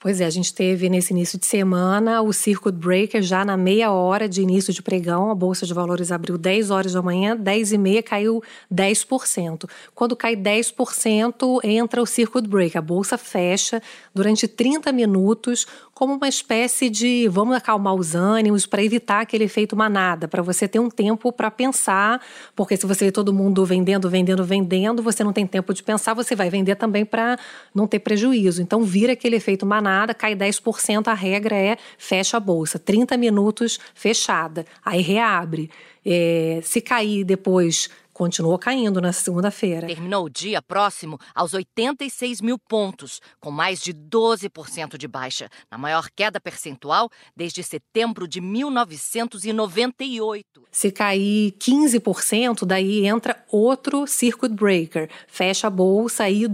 Pois 0.02 0.20
é, 0.20 0.26
a 0.26 0.30
gente 0.30 0.52
teve 0.52 0.88
nesse 0.88 1.12
início 1.12 1.38
de 1.38 1.46
semana 1.46 2.22
o 2.22 2.32
Circuit 2.32 2.72
Breaker 2.74 3.22
já 3.22 3.44
na 3.44 3.56
meia 3.56 3.92
hora 3.92 4.28
de 4.28 4.42
início 4.42 4.72
de 4.72 4.82
pregão. 4.82 5.30
A 5.30 5.34
Bolsa 5.34 5.64
de 5.64 5.72
Valores 5.72 6.10
abriu 6.10 6.36
10 6.36 6.72
horas 6.72 6.94
da 6.94 7.00
manhã, 7.00 7.36
10 7.36 7.74
e 7.74 7.78
meia 7.78 8.02
caiu 8.02 8.42
10%. 8.68 9.70
Quando 9.94 10.16
cai 10.16 10.34
10%, 10.34 11.60
entra 11.62 12.02
o 12.02 12.06
Circuit 12.06 12.48
Breaker. 12.48 12.80
A 12.80 12.82
Bolsa 12.82 13.16
fecha 13.16 13.80
durante 14.12 14.48
30 14.48 14.90
minutos 14.90 15.68
como 16.02 16.14
uma 16.14 16.26
espécie 16.26 16.90
de 16.90 17.28
vamos 17.28 17.54
acalmar 17.54 17.94
os 17.94 18.16
ânimos 18.16 18.66
para 18.66 18.82
evitar 18.82 19.20
aquele 19.20 19.44
efeito 19.44 19.76
manada, 19.76 20.26
para 20.26 20.42
você 20.42 20.66
ter 20.66 20.80
um 20.80 20.90
tempo 20.90 21.30
para 21.30 21.48
pensar, 21.48 22.20
porque 22.56 22.76
se 22.76 22.84
você 22.84 23.04
vê 23.04 23.12
todo 23.12 23.32
mundo 23.32 23.64
vendendo, 23.64 24.10
vendendo, 24.10 24.42
vendendo, 24.42 25.00
você 25.00 25.22
não 25.22 25.32
tem 25.32 25.46
tempo 25.46 25.72
de 25.72 25.80
pensar, 25.80 26.12
você 26.12 26.34
vai 26.34 26.50
vender 26.50 26.74
também 26.74 27.04
para 27.04 27.38
não 27.72 27.86
ter 27.86 28.00
prejuízo. 28.00 28.60
Então 28.60 28.82
vira 28.82 29.12
aquele 29.12 29.36
efeito 29.36 29.64
manada, 29.64 30.12
cai 30.12 30.34
10%, 30.34 31.06
a 31.06 31.14
regra 31.14 31.54
é 31.54 31.76
fecha 31.96 32.36
a 32.36 32.40
bolsa, 32.40 32.80
30 32.80 33.16
minutos 33.16 33.78
fechada, 33.94 34.66
aí 34.84 35.02
reabre. 35.02 35.70
É, 36.04 36.58
se 36.64 36.80
cair 36.80 37.22
depois 37.22 37.88
continuou 38.12 38.58
caindo 38.58 39.00
na 39.00 39.12
segunda-feira. 39.12 39.86
Terminou 39.86 40.24
o 40.26 40.30
dia 40.30 40.60
próximo 40.60 41.18
aos 41.34 41.54
86 41.54 42.40
mil 42.40 42.58
pontos, 42.58 43.20
com 43.40 43.50
mais 43.50 43.80
de 43.80 43.94
12% 43.94 44.98
de 44.98 45.08
baixa, 45.08 45.48
na 45.70 45.78
maior 45.78 46.10
queda 46.14 46.38
percentual 46.40 47.08
desde 47.34 47.62
setembro 47.62 48.28
de 48.28 48.38
1998. 48.40 50.44
Se 50.70 50.90
cair 50.90 51.52
15%, 51.52 52.66
daí 52.66 53.06
entra 53.06 53.42
outro 53.50 54.06
circuit 54.06 54.52
breaker, 54.52 55.08
fecha 55.26 55.68
a 55.68 55.70
bolsa 55.70 56.24
aí 56.24 56.46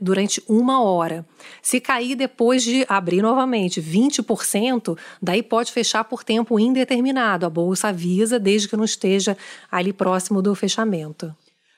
durante 0.00 0.42
uma 0.48 0.82
hora. 0.82 1.26
Se 1.62 1.80
cair 1.80 2.16
depois 2.16 2.62
de 2.62 2.84
abrir 2.88 3.22
novamente 3.22 3.80
20%, 3.80 4.98
daí 5.22 5.42
pode 5.42 5.72
fechar 5.72 6.04
por 6.04 6.22
tempo 6.22 6.58
indeterminado. 6.58 7.46
A 7.46 7.50
bolsa 7.50 7.88
avisa 7.88 8.38
desde 8.38 8.68
que 8.68 8.76
não 8.76 8.84
esteja 8.84 9.34
ali 9.70 9.92
próximo 9.92 10.42
do 10.42 10.54
fechamento. 10.54 10.97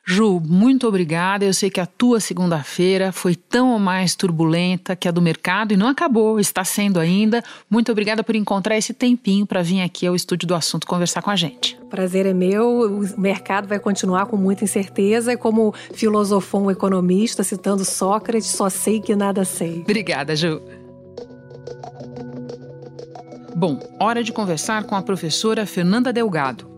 Ju, 0.07 0.41
muito 0.45 0.89
obrigada. 0.89 1.45
Eu 1.45 1.55
sei 1.55 1.71
que 1.71 1.81
a 1.81 1.87
tua 1.87 2.19
segunda-feira 2.19 3.13
foi 3.13 3.37
tão 3.37 3.73
ou 3.73 3.79
mais 3.79 4.17
turbulenta 4.17 4.97
que 4.97 5.07
a 5.07 5.11
do 5.11 5.23
mercado 5.23 5.73
e 5.73 5.77
não 5.77 5.87
acabou, 5.87 6.41
está 6.41 6.65
sendo 6.65 6.99
ainda. 6.99 7.45
Muito 7.71 7.93
obrigada 7.93 8.25
por 8.25 8.35
encontrar 8.35 8.77
esse 8.77 8.93
tempinho 8.93 9.47
para 9.47 9.63
vir 9.63 9.83
aqui 9.83 10.07
ao 10.07 10.17
estúdio 10.17 10.49
do 10.49 10.55
assunto 10.55 10.87
conversar 10.87 11.23
com 11.23 11.31
a 11.31 11.37
gente. 11.37 11.79
Prazer 11.89 12.27
é 12.27 12.35
meu. 12.35 13.01
O 13.01 13.21
mercado 13.21 13.69
vai 13.69 13.79
continuar 13.79 14.27
com 14.27 14.37
muita 14.37 14.65
incerteza. 14.65 15.33
E 15.33 15.37
como 15.37 15.73
filosofou 15.95 16.63
um 16.63 16.71
economista, 16.71 17.45
citando 17.45 17.85
Sócrates, 17.85 18.49
só 18.49 18.69
sei 18.69 19.01
que 19.01 19.15
nada 19.15 19.45
sei. 19.45 19.83
Obrigada, 19.83 20.35
Ju. 20.35 20.61
Bom, 23.55 23.79
hora 24.01 24.25
de 24.25 24.33
conversar 24.33 24.85
com 24.85 24.97
a 24.97 25.03
professora 25.03 25.67
Fernanda 25.67 26.13
Delgado. 26.13 26.70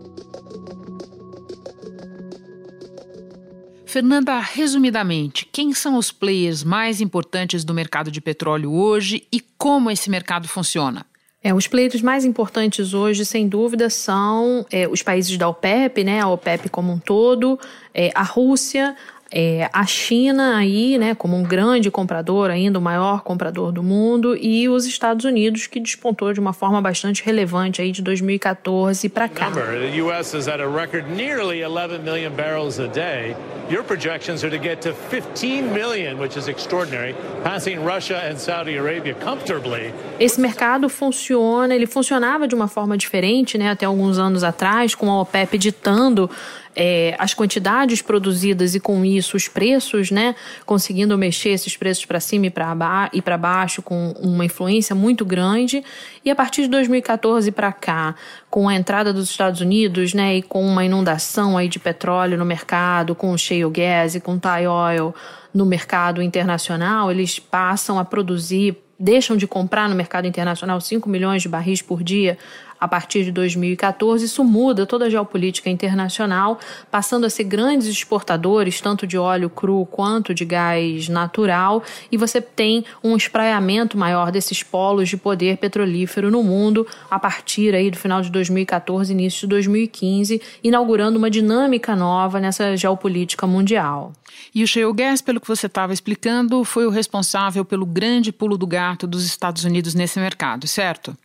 Fernanda, 3.93 4.39
resumidamente, 4.39 5.47
quem 5.51 5.71
são 5.71 5.99
os 5.99 6.11
players 6.11 6.63
mais 6.63 6.99
importantes 6.99 7.63
do 7.63 7.75
mercado 7.75 8.09
de 8.09 8.19
petróleo 8.19 8.73
hoje 8.73 9.27
e 9.31 9.39
como 9.55 9.91
esse 9.91 10.09
mercado 10.09 10.47
funciona? 10.47 11.05
É, 11.43 11.53
os 11.53 11.67
players 11.67 12.01
mais 12.01 12.25
importantes 12.25 12.95
hoje, 12.95 13.23
sem 13.23 13.47
dúvida, 13.47 13.91
são 13.91 14.65
é, 14.71 14.87
os 14.87 15.03
países 15.03 15.37
da 15.37 15.47
OPEP, 15.47 16.03
né, 16.03 16.21
a 16.21 16.27
OPEP 16.27 16.69
como 16.69 16.91
um 16.91 16.97
todo, 16.97 17.59
é, 17.93 18.09
a 18.15 18.23
Rússia, 18.23 18.95
é, 19.35 19.67
a 19.73 19.83
China 19.87 20.57
aí, 20.57 20.95
né, 20.99 21.15
como 21.15 21.35
um 21.35 21.41
grande 21.41 21.89
comprador, 21.89 22.51
ainda 22.51 22.77
o 22.77 22.81
maior 22.81 23.23
comprador 23.23 23.71
do 23.71 23.81
mundo, 23.81 24.37
e 24.37 24.69
os 24.69 24.85
Estados 24.85 25.25
Unidos, 25.25 25.65
que 25.65 25.79
despontou 25.79 26.31
de 26.31 26.39
uma 26.39 26.53
forma 26.53 26.79
bastante 26.79 27.23
relevante 27.25 27.81
aí 27.81 27.91
de 27.91 28.03
2014 28.03 29.09
para 29.09 29.27
cá. 29.27 29.49
The 29.49 30.01
US 30.03 30.35
is 30.35 30.47
at 30.47 30.61
a 30.61 30.67
record 30.67 31.09
nearly 31.09 31.63
11 31.63 32.03
million 32.03 32.31
barrels 32.31 32.79
a 32.79 32.85
day. 32.87 33.35
Your 33.71 33.83
projections 33.83 34.43
are 34.43 34.51
to 34.51 34.61
get 34.61 34.81
to 34.81 34.93
15 34.93 35.73
million, 35.73 36.19
which 36.19 36.37
is 36.37 36.47
extraordinary, 36.47 37.15
passing 37.43 37.83
Russia 37.83 38.21
and 38.29 38.37
Saudi 38.37 38.77
Arabia 38.77 39.15
comfortably. 39.15 39.91
Esse 40.19 40.39
mercado 40.39 40.87
funciona, 40.89 41.73
ele 41.73 41.87
funcionava 41.87 42.47
de 42.47 42.53
uma 42.53 42.67
forma 42.67 42.95
diferente, 42.95 43.57
né, 43.57 43.71
até 43.71 43.85
alguns 43.85 44.19
anos 44.19 44.43
atrás, 44.43 44.93
com 44.93 45.09
a 45.09 45.21
OPEP 45.21 45.57
ditando 45.57 46.29
é, 46.75 47.15
as 47.19 47.33
quantidades 47.33 48.01
produzidas 48.01 48.75
e 48.75 48.79
com 48.79 49.03
isso 49.05 49.37
os 49.37 49.47
preços, 49.47 50.11
né, 50.11 50.35
conseguindo 50.65 51.17
mexer 51.17 51.49
esses 51.49 51.77
preços 51.77 52.05
para 52.05 52.19
cima 52.19 52.47
e 52.47 52.49
para 52.49 52.73
ba 52.73 53.09
baixo 53.39 53.81
com 53.81 54.11
uma 54.19 54.45
influência 54.45 54.95
muito 54.95 55.25
grande. 55.25 55.83
E 56.23 56.29
a 56.29 56.35
partir 56.35 56.63
de 56.63 56.69
2014 56.69 57.51
para 57.51 57.71
cá, 57.71 58.15
com 58.49 58.67
a 58.67 58.75
entrada 58.75 59.11
dos 59.11 59.29
Estados 59.29 59.61
Unidos, 59.61 60.13
né, 60.13 60.37
e 60.37 60.41
com 60.41 60.65
uma 60.65 60.85
inundação 60.85 61.57
aí 61.57 61.67
de 61.67 61.79
petróleo 61.79 62.37
no 62.37 62.45
mercado, 62.45 63.15
com 63.15 63.31
o 63.31 63.37
shale 63.37 63.69
gas 63.69 64.15
e 64.15 64.19
com 64.19 64.35
o 64.35 64.39
Thai 64.39 64.67
oil 64.67 65.13
no 65.53 65.65
mercado 65.65 66.21
internacional, 66.21 67.11
eles 67.11 67.37
passam 67.37 67.99
a 67.99 68.05
produzir 68.05 68.77
deixam 68.99 69.35
de 69.35 69.45
comprar 69.45 69.89
no 69.89 69.95
mercado 69.95 70.27
internacional 70.27 70.79
5 70.79 71.09
milhões 71.09 71.41
de 71.41 71.49
barris 71.49 71.81
por 71.81 72.01
dia 72.01 72.37
a 72.83 72.87
partir 72.87 73.23
de 73.23 73.31
2014. 73.31 74.25
Isso 74.25 74.43
muda 74.43 74.85
toda 74.85 75.05
a 75.05 75.09
geopolítica 75.09 75.69
internacional, 75.69 76.59
passando 76.91 77.25
a 77.25 77.29
ser 77.29 77.45
grandes 77.45 77.87
exportadores, 77.87 78.81
tanto 78.81 79.07
de 79.07 79.17
óleo 79.17 79.49
cru 79.49 79.85
quanto 79.85 80.33
de 80.33 80.43
gás 80.43 81.07
natural, 81.07 81.81
e 82.11 82.17
você 82.17 82.41
tem 82.41 82.83
um 83.01 83.15
espraiamento 83.15 83.97
maior 83.97 84.31
desses 84.33 84.61
polos 84.61 85.07
de 85.07 85.15
poder 85.15 85.57
petrolífero 85.57 86.29
no 86.29 86.43
mundo 86.43 86.85
a 87.09 87.17
partir 87.17 87.73
aí 87.73 87.89
do 87.89 87.97
final 87.97 88.21
de 88.21 88.29
2014, 88.29 89.13
início 89.13 89.41
de 89.41 89.47
2015, 89.47 90.41
inaugurando 90.61 91.17
uma 91.17 91.29
dinâmica 91.29 91.95
nova 91.95 92.37
nessa 92.37 92.75
geopolítica 92.75 93.47
mundial. 93.47 94.11
E 94.53 94.61
o 94.61 94.67
shale 94.67 94.91
gas, 94.91 95.21
pelo 95.21 95.39
que 95.39 95.47
você 95.47 95.67
estava 95.67 95.93
explicando, 95.93 96.65
foi 96.65 96.85
o 96.85 96.89
responsável 96.89 97.63
pelo 97.63 97.85
grande 97.85 98.33
pulo 98.33 98.57
do 98.57 98.67
gato 98.67 99.07
dos 99.07 99.25
Estados 99.25 99.63
Unidos 99.63 99.93
nesse 99.93 100.19
mercado, 100.19 100.67
certo? 100.67 101.15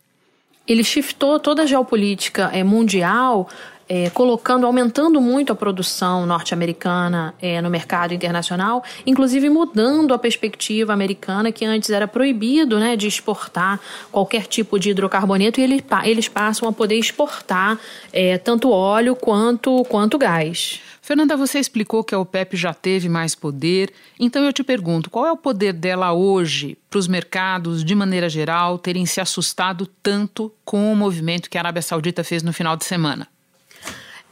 Ele 0.69 0.83
shiftou 0.83 1.39
toda 1.39 1.63
a 1.63 1.65
geopolítica 1.65 2.51
é, 2.53 2.63
mundial 2.63 3.49
é, 3.89 4.07
colocando, 4.11 4.67
aumentando 4.67 5.19
muito 5.19 5.51
a 5.51 5.55
produção 5.55 6.27
norte-americana 6.27 7.33
é, 7.41 7.59
no 7.59 7.71
mercado 7.71 8.13
internacional, 8.13 8.83
inclusive 9.03 9.49
mudando 9.49 10.13
a 10.13 10.19
perspectiva 10.19 10.93
americana, 10.93 11.51
que 11.51 11.65
antes 11.65 11.89
era 11.89 12.07
proibido 12.07 12.77
né, 12.77 12.95
de 12.95 13.07
exportar 13.07 13.79
qualquer 14.11 14.45
tipo 14.45 14.79
de 14.79 14.91
hidrocarboneto, 14.91 15.59
e 15.59 15.63
eles, 15.63 15.83
eles 16.03 16.27
passam 16.27 16.69
a 16.69 16.71
poder 16.71 16.95
exportar 16.95 17.79
é, 18.13 18.37
tanto 18.37 18.69
óleo 18.69 19.15
quanto, 19.15 19.83
quanto 19.85 20.19
gás. 20.19 20.79
Fernanda, 21.09 21.35
você 21.35 21.57
explicou 21.57 22.03
que 22.03 22.13
a 22.13 22.19
OPEP 22.19 22.55
já 22.55 22.71
teve 22.71 23.09
mais 23.09 23.33
poder, 23.33 23.91
então 24.19 24.43
eu 24.43 24.53
te 24.53 24.63
pergunto: 24.63 25.09
qual 25.09 25.25
é 25.25 25.31
o 25.31 25.35
poder 25.35 25.73
dela 25.73 26.13
hoje 26.13 26.77
para 26.87 26.99
os 26.99 27.07
mercados, 27.07 27.83
de 27.83 27.95
maneira 27.95 28.29
geral, 28.29 28.77
terem 28.77 29.07
se 29.07 29.19
assustado 29.19 29.87
tanto 30.03 30.53
com 30.63 30.93
o 30.93 30.95
movimento 30.95 31.49
que 31.49 31.57
a 31.57 31.61
Arábia 31.61 31.81
Saudita 31.81 32.23
fez 32.23 32.43
no 32.43 32.53
final 32.53 32.77
de 32.77 32.85
semana? 32.85 33.27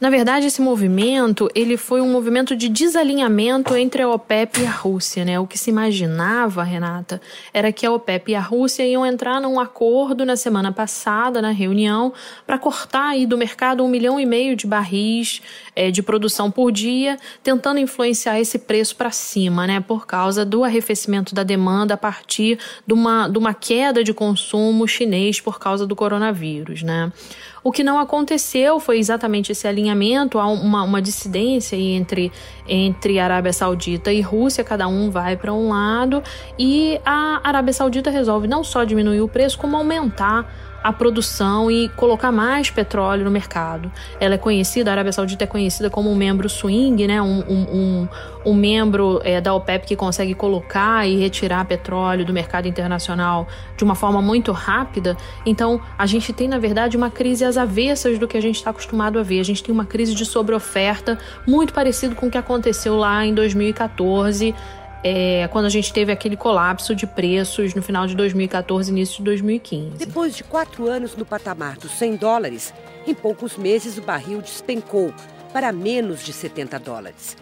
Na 0.00 0.10
verdade, 0.10 0.46
esse 0.46 0.62
movimento 0.62 1.50
ele 1.56 1.76
foi 1.76 2.00
um 2.00 2.08
movimento 2.08 2.54
de 2.54 2.68
desalinhamento 2.68 3.74
entre 3.74 4.00
a 4.00 4.08
OPEP 4.08 4.60
e 4.60 4.66
a 4.66 4.70
Rússia. 4.70 5.24
Né? 5.24 5.40
O 5.40 5.46
que 5.46 5.58
se 5.58 5.70
imaginava, 5.70 6.62
Renata, 6.62 7.20
era 7.52 7.72
que 7.72 7.84
a 7.84 7.90
OPEP 7.90 8.30
e 8.30 8.34
a 8.36 8.40
Rússia 8.40 8.86
iam 8.86 9.04
entrar 9.04 9.40
num 9.40 9.58
acordo 9.58 10.24
na 10.24 10.36
semana 10.36 10.70
passada, 10.70 11.42
na 11.42 11.50
reunião, 11.50 12.12
para 12.46 12.56
cortar 12.58 13.08
aí 13.08 13.26
do 13.26 13.36
mercado 13.36 13.82
um 13.82 13.88
milhão 13.88 14.20
e 14.20 14.24
meio 14.24 14.54
de 14.54 14.68
barris 14.68 15.42
é, 15.74 15.90
de 15.90 16.00
produção 16.00 16.48
por 16.48 16.70
dia, 16.70 17.16
tentando 17.42 17.80
influenciar 17.80 18.38
esse 18.38 18.60
preço 18.60 18.94
para 18.94 19.10
cima, 19.10 19.66
né? 19.66 19.80
por 19.80 20.06
causa 20.06 20.44
do 20.44 20.62
arrefecimento 20.62 21.34
da 21.34 21.42
demanda 21.42 21.94
a 21.94 21.96
partir 21.96 22.56
de 22.86 22.94
uma, 22.94 23.26
de 23.26 23.36
uma 23.36 23.52
queda 23.52 24.04
de 24.04 24.14
consumo 24.14 24.86
chinês 24.86 25.40
por 25.40 25.58
causa 25.58 25.84
do 25.84 25.96
coronavírus. 25.96 26.84
Né? 26.84 27.10
O 27.62 27.72
que 27.72 27.82
não 27.82 27.98
aconteceu 27.98 28.78
foi 28.78 28.98
exatamente 28.98 29.52
esse 29.52 29.66
alinhamento, 29.66 30.38
há 30.38 30.46
uma, 30.46 30.82
uma 30.82 31.02
dissidência 31.02 31.76
entre, 31.76 32.32
entre 32.68 33.18
Arábia 33.18 33.52
Saudita 33.52 34.12
e 34.12 34.20
Rússia, 34.20 34.62
cada 34.62 34.86
um 34.86 35.10
vai 35.10 35.36
para 35.36 35.52
um 35.52 35.68
lado, 35.68 36.22
e 36.58 37.00
a 37.04 37.40
Arábia 37.42 37.72
Saudita 37.72 38.10
resolve 38.10 38.46
não 38.46 38.62
só 38.62 38.84
diminuir 38.84 39.20
o 39.20 39.28
preço, 39.28 39.58
como 39.58 39.76
aumentar 39.76 40.67
a 40.82 40.92
produção 40.92 41.70
e 41.70 41.88
colocar 41.90 42.30
mais 42.30 42.70
petróleo 42.70 43.24
no 43.24 43.30
mercado. 43.30 43.90
Ela 44.20 44.34
é 44.34 44.38
conhecida, 44.38 44.90
a 44.90 44.92
Arábia 44.92 45.12
Saudita 45.12 45.44
é 45.44 45.46
conhecida 45.46 45.90
como 45.90 46.10
um 46.10 46.16
membro 46.16 46.48
swing, 46.48 47.06
né? 47.06 47.20
um, 47.20 47.40
um, 47.40 47.62
um, 47.72 48.08
um 48.46 48.54
membro 48.54 49.20
é, 49.24 49.40
da 49.40 49.52
OPEP 49.54 49.86
que 49.86 49.96
consegue 49.96 50.34
colocar 50.34 51.06
e 51.06 51.16
retirar 51.16 51.64
petróleo 51.64 52.24
do 52.24 52.32
mercado 52.32 52.68
internacional 52.68 53.46
de 53.76 53.84
uma 53.84 53.94
forma 53.94 54.22
muito 54.22 54.52
rápida. 54.52 55.16
Então, 55.44 55.80
a 55.96 56.06
gente 56.06 56.32
tem, 56.32 56.48
na 56.48 56.58
verdade, 56.58 56.96
uma 56.96 57.10
crise 57.10 57.44
às 57.44 57.56
avessas 57.56 58.18
do 58.18 58.28
que 58.28 58.36
a 58.36 58.42
gente 58.42 58.56
está 58.56 58.70
acostumado 58.70 59.18
a 59.18 59.22
ver. 59.22 59.40
A 59.40 59.44
gente 59.44 59.62
tem 59.62 59.74
uma 59.74 59.84
crise 59.84 60.14
de 60.14 60.24
sobreoferta 60.24 61.18
muito 61.46 61.72
parecido 61.72 62.14
com 62.14 62.26
o 62.26 62.30
que 62.30 62.38
aconteceu 62.38 62.96
lá 62.96 63.24
em 63.24 63.34
2014 63.34 64.54
é, 65.02 65.48
quando 65.52 65.66
a 65.66 65.70
gente 65.70 65.92
teve 65.92 66.10
aquele 66.10 66.36
colapso 66.36 66.94
de 66.94 67.06
preços 67.06 67.74
no 67.74 67.82
final 67.82 68.06
de 68.06 68.16
2014 68.16 68.90
início 68.90 69.18
de 69.18 69.24
2015. 69.24 69.96
Depois 69.96 70.36
de 70.36 70.44
quatro 70.44 70.88
anos 70.88 71.16
no 71.16 71.24
patamar 71.24 71.76
dos 71.76 71.92
100 71.92 72.16
dólares, 72.16 72.74
em 73.06 73.14
poucos 73.14 73.56
meses 73.56 73.96
o 73.96 74.02
barril 74.02 74.40
despencou 74.40 75.12
para 75.52 75.72
menos 75.72 76.24
de 76.24 76.32
70 76.32 76.78
dólares. 76.78 77.36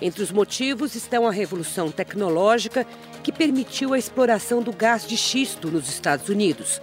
Entre 0.00 0.22
os 0.22 0.32
motivos 0.32 0.94
estão 0.94 1.26
a 1.26 1.30
revolução 1.30 1.90
tecnológica 1.90 2.86
que 3.22 3.32
permitiu 3.32 3.94
a 3.94 3.98
exploração 3.98 4.62
do 4.62 4.72
gás 4.72 5.06
de 5.06 5.16
xisto 5.16 5.70
nos 5.70 5.88
Estados 5.88 6.28
Unidos 6.28 6.80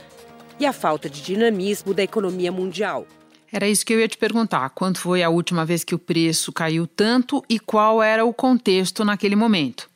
e 0.60 0.66
a 0.66 0.72
falta 0.72 1.10
de 1.10 1.22
dinamismo 1.22 1.94
da 1.94 2.04
economia 2.04 2.52
mundial. 2.52 3.06
Era 3.52 3.68
isso 3.68 3.86
que 3.86 3.94
eu 3.94 4.00
ia 4.00 4.08
te 4.08 4.18
perguntar. 4.18 4.70
Quando 4.70 4.98
foi 4.98 5.22
a 5.22 5.30
última 5.30 5.66
vez 5.66 5.84
que 5.84 5.94
o 5.94 6.00
preço 6.00 6.54
caiu 6.54 6.88
tanto 6.88 7.44
e 7.50 7.60
qual 7.60 8.02
era 8.02 8.24
o 8.24 8.34
contexto 8.34 9.04
naquele 9.04 9.36
momento? 9.36 9.91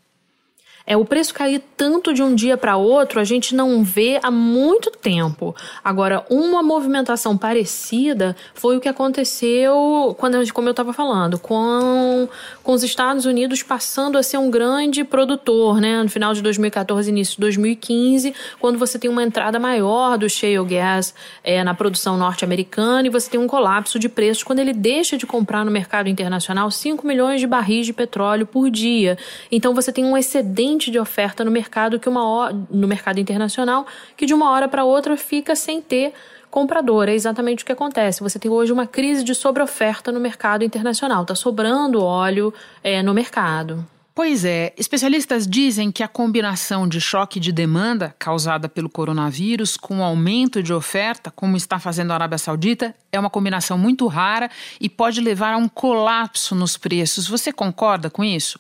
É, 0.88 0.96
o 0.96 1.04
preço 1.04 1.34
cair 1.34 1.64
tanto 1.76 2.14
de 2.14 2.22
um 2.22 2.36
dia 2.36 2.56
para 2.56 2.78
outro, 2.78 3.20
a 3.20 3.24
gente 3.24 3.56
não 3.56 3.84
vê 3.84 4.20
há 4.22 4.30
muito 4.30 4.92
tempo. 4.92 5.56
Agora, 5.84 6.24
uma 6.30 6.62
movimentação 6.62 7.36
parecida 7.36 8.36
foi 8.54 8.78
o 8.78 8.80
que 8.80 8.88
aconteceu 8.88 10.16
quando, 10.20 10.54
como 10.54 10.68
eu 10.68 10.72
estava 10.72 10.94
falando, 10.94 11.40
com, 11.40 12.30
com 12.62 12.72
os 12.72 12.84
Estados 12.84 13.26
Unidos 13.26 13.64
passando 13.64 14.18
a 14.18 14.24
ser 14.24 14.38
um 14.38 14.52
grande 14.52 15.04
produtor, 15.04 15.82
né? 15.82 16.04
No 16.04 16.10
final 16.10 16.34
de 16.34 16.42
2014, 16.42 17.10
início 17.10 17.36
de 17.36 17.42
2015, 17.42 18.34
quando 18.60 18.78
você 18.78 19.00
tem 19.00 19.10
uma 19.10 19.24
entrada 19.24 19.60
maior 19.60 20.18
do 20.18 20.30
shale 20.30 20.64
gas 20.66 21.16
é, 21.44 21.64
na 21.64 21.74
produção 21.74 22.16
norte-americana 22.16 23.08
e 23.08 23.10
você 23.10 23.30
tem 23.30 23.40
um 23.40 23.48
colapso 23.48 23.98
de 23.98 24.08
preços 24.08 24.44
quando 24.44 24.60
ele 24.60 24.74
deixa 24.74 25.18
de 25.18 25.26
comprar 25.26 25.66
no 25.66 25.72
mercado 25.72 26.10
internacional 26.10 26.70
5 26.70 27.06
milhões 27.08 27.42
de 27.42 27.48
barris 27.48 27.88
de 27.88 27.94
petróleo 27.94 28.46
por 28.46 28.70
dia. 28.70 29.18
Então 29.52 29.74
você 29.74 29.92
tem 29.92 30.06
um 30.06 30.16
excedente 30.16 30.75
de 30.78 31.00
oferta 31.00 31.44
no 31.44 31.52
mercado 31.52 32.00
que 32.00 32.10
uma 32.10 32.52
no 32.70 32.88
mercado 32.88 33.20
internacional 33.20 33.86
que 34.16 34.26
de 34.26 34.34
uma 34.34 34.52
hora 34.52 34.68
para 34.68 34.84
outra 34.84 35.18
fica 35.18 35.56
sem 35.56 35.82
ter 35.82 36.14
comprador. 36.50 37.10
É 37.10 37.14
exatamente 37.14 37.64
o 37.64 37.66
que 37.66 37.72
acontece. 37.74 38.24
Você 38.24 38.40
tem 38.40 38.50
hoje 38.50 38.72
uma 38.72 38.88
crise 38.88 39.24
de 39.24 39.36
sobreoferta 39.36 40.12
no 40.12 40.20
mercado 40.20 40.64
internacional. 40.64 41.24
Está 41.24 41.36
sobrando 41.36 42.02
óleo 42.02 42.54
é, 42.82 43.04
no 43.04 43.14
mercado. 43.14 43.86
Pois 44.16 44.46
é, 44.46 44.74
especialistas 44.78 45.46
dizem 45.46 45.92
que 45.92 46.02
a 46.02 46.08
combinação 46.08 46.88
de 46.88 47.02
choque 47.02 47.38
de 47.38 47.52
demanda 47.52 48.16
causada 48.18 48.70
pelo 48.70 48.90
coronavírus 48.90 49.76
com 49.76 50.02
aumento 50.02 50.64
de 50.64 50.72
oferta, 50.72 51.30
como 51.30 51.58
está 51.58 51.80
fazendo 51.80 52.12
a 52.12 52.14
Arábia 52.14 52.38
Saudita, 52.38 52.96
é 53.12 53.20
uma 53.20 53.30
combinação 53.30 53.78
muito 53.78 54.08
rara 54.08 54.50
e 54.80 54.88
pode 54.88 55.20
levar 55.20 55.52
a 55.52 55.58
um 55.58 55.68
colapso 55.68 56.56
nos 56.56 56.78
preços. 56.78 57.28
Você 57.28 57.52
concorda 57.52 58.10
com 58.10 58.24
isso? 58.24 58.58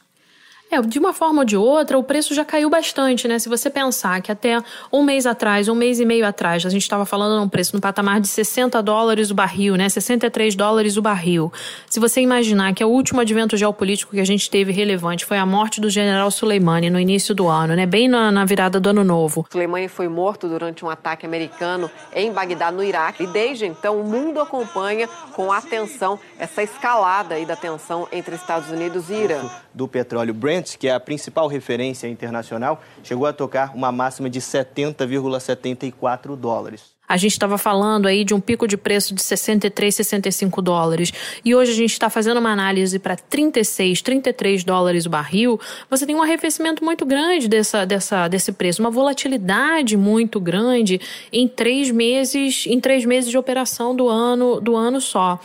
É, 0.72 0.82
de 0.82 0.98
uma 0.98 1.14
forma 1.14 1.42
ou 1.42 1.46
de 1.46 1.56
outra, 1.56 1.98
o 1.98 2.04
preço 2.04 2.34
já 2.34 2.44
caiu 2.44 2.70
bastante, 2.70 3.28
né? 3.28 3.38
Se 3.38 3.48
você 3.48 3.70
pensar 3.70 4.20
que 4.22 4.32
até 4.32 4.58
um 4.92 5.04
mês 5.04 5.28
atrás, 5.28 5.70
um 5.70 5.76
mês 5.76 6.00
e 6.00 6.06
meio 6.06 6.26
atrás, 6.26 6.66
a 6.66 6.70
gente 6.70 6.82
estava 6.82 7.06
falando 7.06 7.40
num 7.40 7.48
preço 7.48 7.76
no 7.76 7.82
patamar 7.82 8.20
de 8.20 8.28
60 8.28 8.82
dólares 8.82 9.30
o 9.30 9.36
barril, 9.36 9.76
né? 9.76 9.88
63 9.88 10.56
dólares 10.56 10.98
o 10.98 11.04
barril. 11.04 11.54
Se 11.88 12.00
você 12.00 12.20
imaginar 12.20 12.74
que 12.74 12.84
o 12.84 12.90
último 12.90 13.22
advento 13.22 13.56
geopolítico 13.56 14.12
que 14.12 14.20
a 14.20 14.26
gente 14.26 14.50
teve 14.50 14.72
relevante 14.72 15.24
foi 15.24 15.38
a 15.38 15.46
morte 15.46 15.80
do 15.80 15.90
general 15.90 16.32
Soleimani 16.32 16.90
no 16.90 17.00
início 17.00 17.36
do 17.36 17.48
ano, 17.48 17.76
né? 17.76 17.86
Bem 17.86 18.08
na, 18.08 18.32
na 18.32 18.44
virada 18.44 18.80
do 18.80 18.90
ano 18.90 19.04
novo. 19.04 19.46
Soleimani 19.52 19.88
foi 19.88 20.08
morto 20.08 20.48
durante 20.48 20.84
um 20.84 20.90
ataque 20.90 21.28
americano 21.28 21.92
em 22.14 22.32
Bagdá, 22.32 22.72
no 22.72 22.84
Iraque. 22.84 23.24
E 23.24 23.28
desde 23.28 23.66
então, 23.66 24.02
o 24.02 24.04
mundo 24.04 24.42
acompanha 24.42 25.08
com 25.34 25.52
atenção 25.52 26.20
essa 26.40 26.64
escalada 26.64 27.36
aí 27.36 27.46
da 27.46 27.56
tensão 27.56 28.08
entre 28.12 28.36
Estados 28.36 28.72
Unidos 28.72 29.12
e 29.12 29.14
Irã. 29.14 29.44
Do 29.74 29.88
petróleo 29.88 30.34
Brent 30.34 30.55
Que 30.64 30.88
é 30.88 30.94
a 30.94 31.00
principal 31.00 31.48
referência 31.48 32.08
internacional, 32.08 32.82
chegou 33.04 33.28
a 33.28 33.34
tocar 33.34 33.76
uma 33.76 33.92
máxima 33.92 34.30
de 34.30 34.40
70,74 34.40 36.36
dólares. 36.36 36.95
A 37.08 37.18
gente 37.18 37.32
estava 37.32 37.58
falando 37.58 38.08
aí 38.08 38.24
de 38.24 38.34
um 38.34 38.40
pico 38.40 38.68
de 38.68 38.78
preço 38.78 39.14
de 39.14 39.22
63, 39.22 39.94
65 39.96 40.62
dólares. 40.62 41.12
E 41.44 41.54
hoje 41.54 41.72
a 41.72 41.76
gente 41.76 41.92
está 41.92 42.10
fazendo 42.10 42.40
uma 42.40 42.52
análise 42.52 42.98
para 43.00 43.16
36, 43.16 44.02
33 44.02 44.64
dólares 44.64 45.06
o 45.06 45.10
barril. 45.10 45.60
Você 45.90 46.06
tem 46.06 46.16
um 46.16 46.22
arrefecimento 46.22 46.84
muito 46.84 47.06
grande 47.06 47.48
dessa, 47.48 47.86
dessa, 47.86 48.28
desse 48.28 48.52
preço, 48.52 48.82
uma 48.82 48.92
volatilidade 48.92 49.96
muito 49.96 50.40
grande 50.40 51.00
em 51.32 51.48
três 51.48 51.92
meses, 51.92 52.66
em 52.68 52.80
três 52.80 53.06
meses 53.06 53.30
de 53.30 53.38
operação 53.38 53.96
do 53.96 54.10
ano, 54.10 54.60
do 54.60 54.76
ano 54.76 55.00
só. 55.00 55.40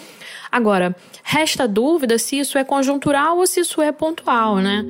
Agora, 0.50 0.96
resta 1.22 1.68
dúvida 1.68 2.18
se 2.18 2.38
isso 2.38 2.58
é 2.58 2.64
conjuntural 2.64 3.38
ou 3.38 3.46
se 3.46 3.60
isso 3.60 3.80
é 3.80 3.92
pontual, 3.92 4.56
né? 4.56 4.84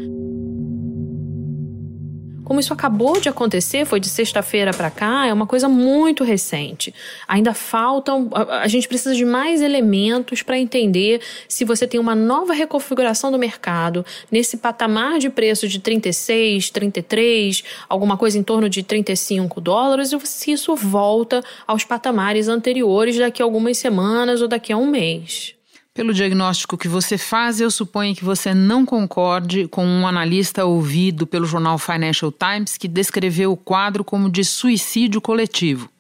Como 2.50 2.58
isso 2.58 2.72
acabou 2.72 3.20
de 3.20 3.28
acontecer, 3.28 3.84
foi 3.84 4.00
de 4.00 4.08
sexta-feira 4.08 4.72
para 4.72 4.90
cá, 4.90 5.24
é 5.24 5.32
uma 5.32 5.46
coisa 5.46 5.68
muito 5.68 6.24
recente. 6.24 6.92
Ainda 7.28 7.54
faltam, 7.54 8.28
a, 8.32 8.62
a 8.62 8.66
gente 8.66 8.88
precisa 8.88 9.14
de 9.14 9.24
mais 9.24 9.62
elementos 9.62 10.42
para 10.42 10.58
entender 10.58 11.20
se 11.46 11.64
você 11.64 11.86
tem 11.86 12.00
uma 12.00 12.12
nova 12.12 12.52
reconfiguração 12.52 13.30
do 13.30 13.38
mercado 13.38 14.04
nesse 14.32 14.56
patamar 14.56 15.20
de 15.20 15.30
preço 15.30 15.68
de 15.68 15.78
36, 15.78 16.70
33, 16.70 17.62
alguma 17.88 18.16
coisa 18.16 18.36
em 18.36 18.42
torno 18.42 18.68
de 18.68 18.82
35 18.82 19.60
dólares, 19.60 20.12
ou 20.12 20.18
se 20.18 20.50
isso 20.50 20.74
volta 20.74 21.44
aos 21.68 21.84
patamares 21.84 22.48
anteriores 22.48 23.16
daqui 23.16 23.40
a 23.40 23.44
algumas 23.44 23.78
semanas 23.78 24.42
ou 24.42 24.48
daqui 24.48 24.72
a 24.72 24.76
um 24.76 24.90
mês. 24.90 25.54
Pelo 25.92 26.14
diagnóstico 26.14 26.79
que 26.79 26.87
você 26.87 27.18
faz, 27.18 27.61
eu 27.61 27.68
suponho 27.68 28.14
que 28.14 28.24
você 28.24 28.55
não 28.55 28.87
concorde 28.87 29.66
com 29.66 29.85
um 29.85 30.07
analista 30.07 30.64
ouvido 30.64 31.26
pelo 31.26 31.46
jornal 31.46 31.79
Financial 31.79 32.31
Times 32.31 32.76
que 32.76 32.87
descreveu 32.87 33.50
o 33.50 33.57
quadro 33.57 34.05
como 34.05 34.31
de 34.31 34.44
suicídio 34.44 35.20
coletivo. 35.20 35.90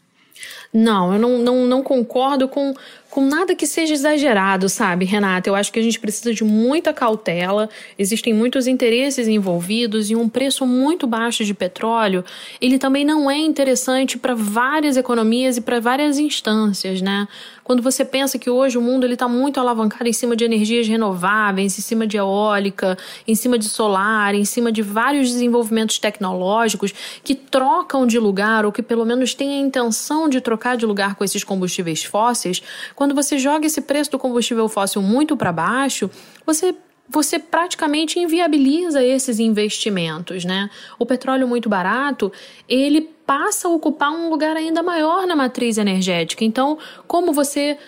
Não, 0.72 1.12
eu 1.12 1.18
não, 1.18 1.38
não, 1.38 1.66
não 1.66 1.82
concordo 1.82 2.46
com 2.48 2.72
com 3.10 3.26
nada 3.26 3.54
que 3.54 3.66
seja 3.66 3.92
exagerado, 3.92 4.68
sabe, 4.68 5.04
Renata? 5.04 5.50
Eu 5.50 5.54
acho 5.54 5.72
que 5.72 5.78
a 5.78 5.82
gente 5.82 5.98
precisa 5.98 6.32
de 6.32 6.44
muita 6.44 6.92
cautela. 6.92 7.68
Existem 7.98 8.32
muitos 8.32 8.66
interesses 8.66 9.26
envolvidos 9.26 10.10
e 10.10 10.16
um 10.16 10.28
preço 10.28 10.64
muito 10.66 11.06
baixo 11.06 11.44
de 11.44 11.52
petróleo, 11.52 12.24
ele 12.60 12.78
também 12.78 13.04
não 13.04 13.30
é 13.30 13.36
interessante 13.38 14.16
para 14.16 14.34
várias 14.34 14.96
economias 14.96 15.56
e 15.56 15.60
para 15.60 15.80
várias 15.80 16.18
instâncias, 16.18 17.00
né? 17.02 17.26
Quando 17.70 17.82
você 17.82 18.04
pensa 18.04 18.36
que 18.36 18.50
hoje 18.50 18.76
o 18.76 18.82
mundo 18.82 19.06
ele 19.06 19.14
está 19.14 19.28
muito 19.28 19.60
alavancado 19.60 20.08
em 20.08 20.12
cima 20.12 20.34
de 20.34 20.44
energias 20.44 20.88
renováveis, 20.88 21.78
em 21.78 21.82
cima 21.82 22.04
de 22.04 22.16
eólica, 22.16 22.98
em 23.28 23.34
cima 23.36 23.56
de 23.56 23.66
solar, 23.66 24.34
em 24.34 24.44
cima 24.44 24.72
de 24.72 24.82
vários 24.82 25.30
desenvolvimentos 25.30 25.96
tecnológicos 25.98 26.92
que 27.22 27.34
trocam 27.34 28.08
de 28.08 28.18
lugar 28.18 28.66
ou 28.66 28.72
que 28.72 28.82
pelo 28.82 29.04
menos 29.04 29.34
têm 29.34 29.50
a 29.54 29.60
intenção 29.60 30.28
de 30.28 30.40
trocar 30.40 30.76
de 30.76 30.84
lugar 30.84 31.14
com 31.14 31.22
esses 31.22 31.44
combustíveis 31.44 32.02
fósseis, 32.02 32.60
quando 33.00 33.14
você 33.14 33.38
joga 33.38 33.66
esse 33.66 33.80
preço 33.80 34.10
do 34.10 34.18
combustível 34.18 34.68
fóssil 34.68 35.00
muito 35.00 35.34
para 35.34 35.50
baixo, 35.50 36.10
você 36.44 36.74
você 37.08 37.38
praticamente 37.38 38.20
inviabiliza 38.20 39.02
esses 39.02 39.40
investimentos, 39.40 40.44
né? 40.44 40.68
O 40.98 41.06
petróleo 41.06 41.48
muito 41.48 41.66
barato, 41.66 42.30
ele 42.68 43.00
passa 43.00 43.68
a 43.68 43.70
ocupar 43.70 44.10
um 44.12 44.28
lugar 44.28 44.54
ainda 44.54 44.82
maior 44.82 45.26
na 45.26 45.34
matriz 45.34 45.78
energética. 45.78 46.44
Então, 46.44 46.76
como 47.08 47.32
você 47.32 47.78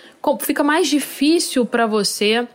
fica 0.40 0.64
mais 0.64 0.88
difícil 0.88 1.66
para 1.66 1.86
você 1.86 2.48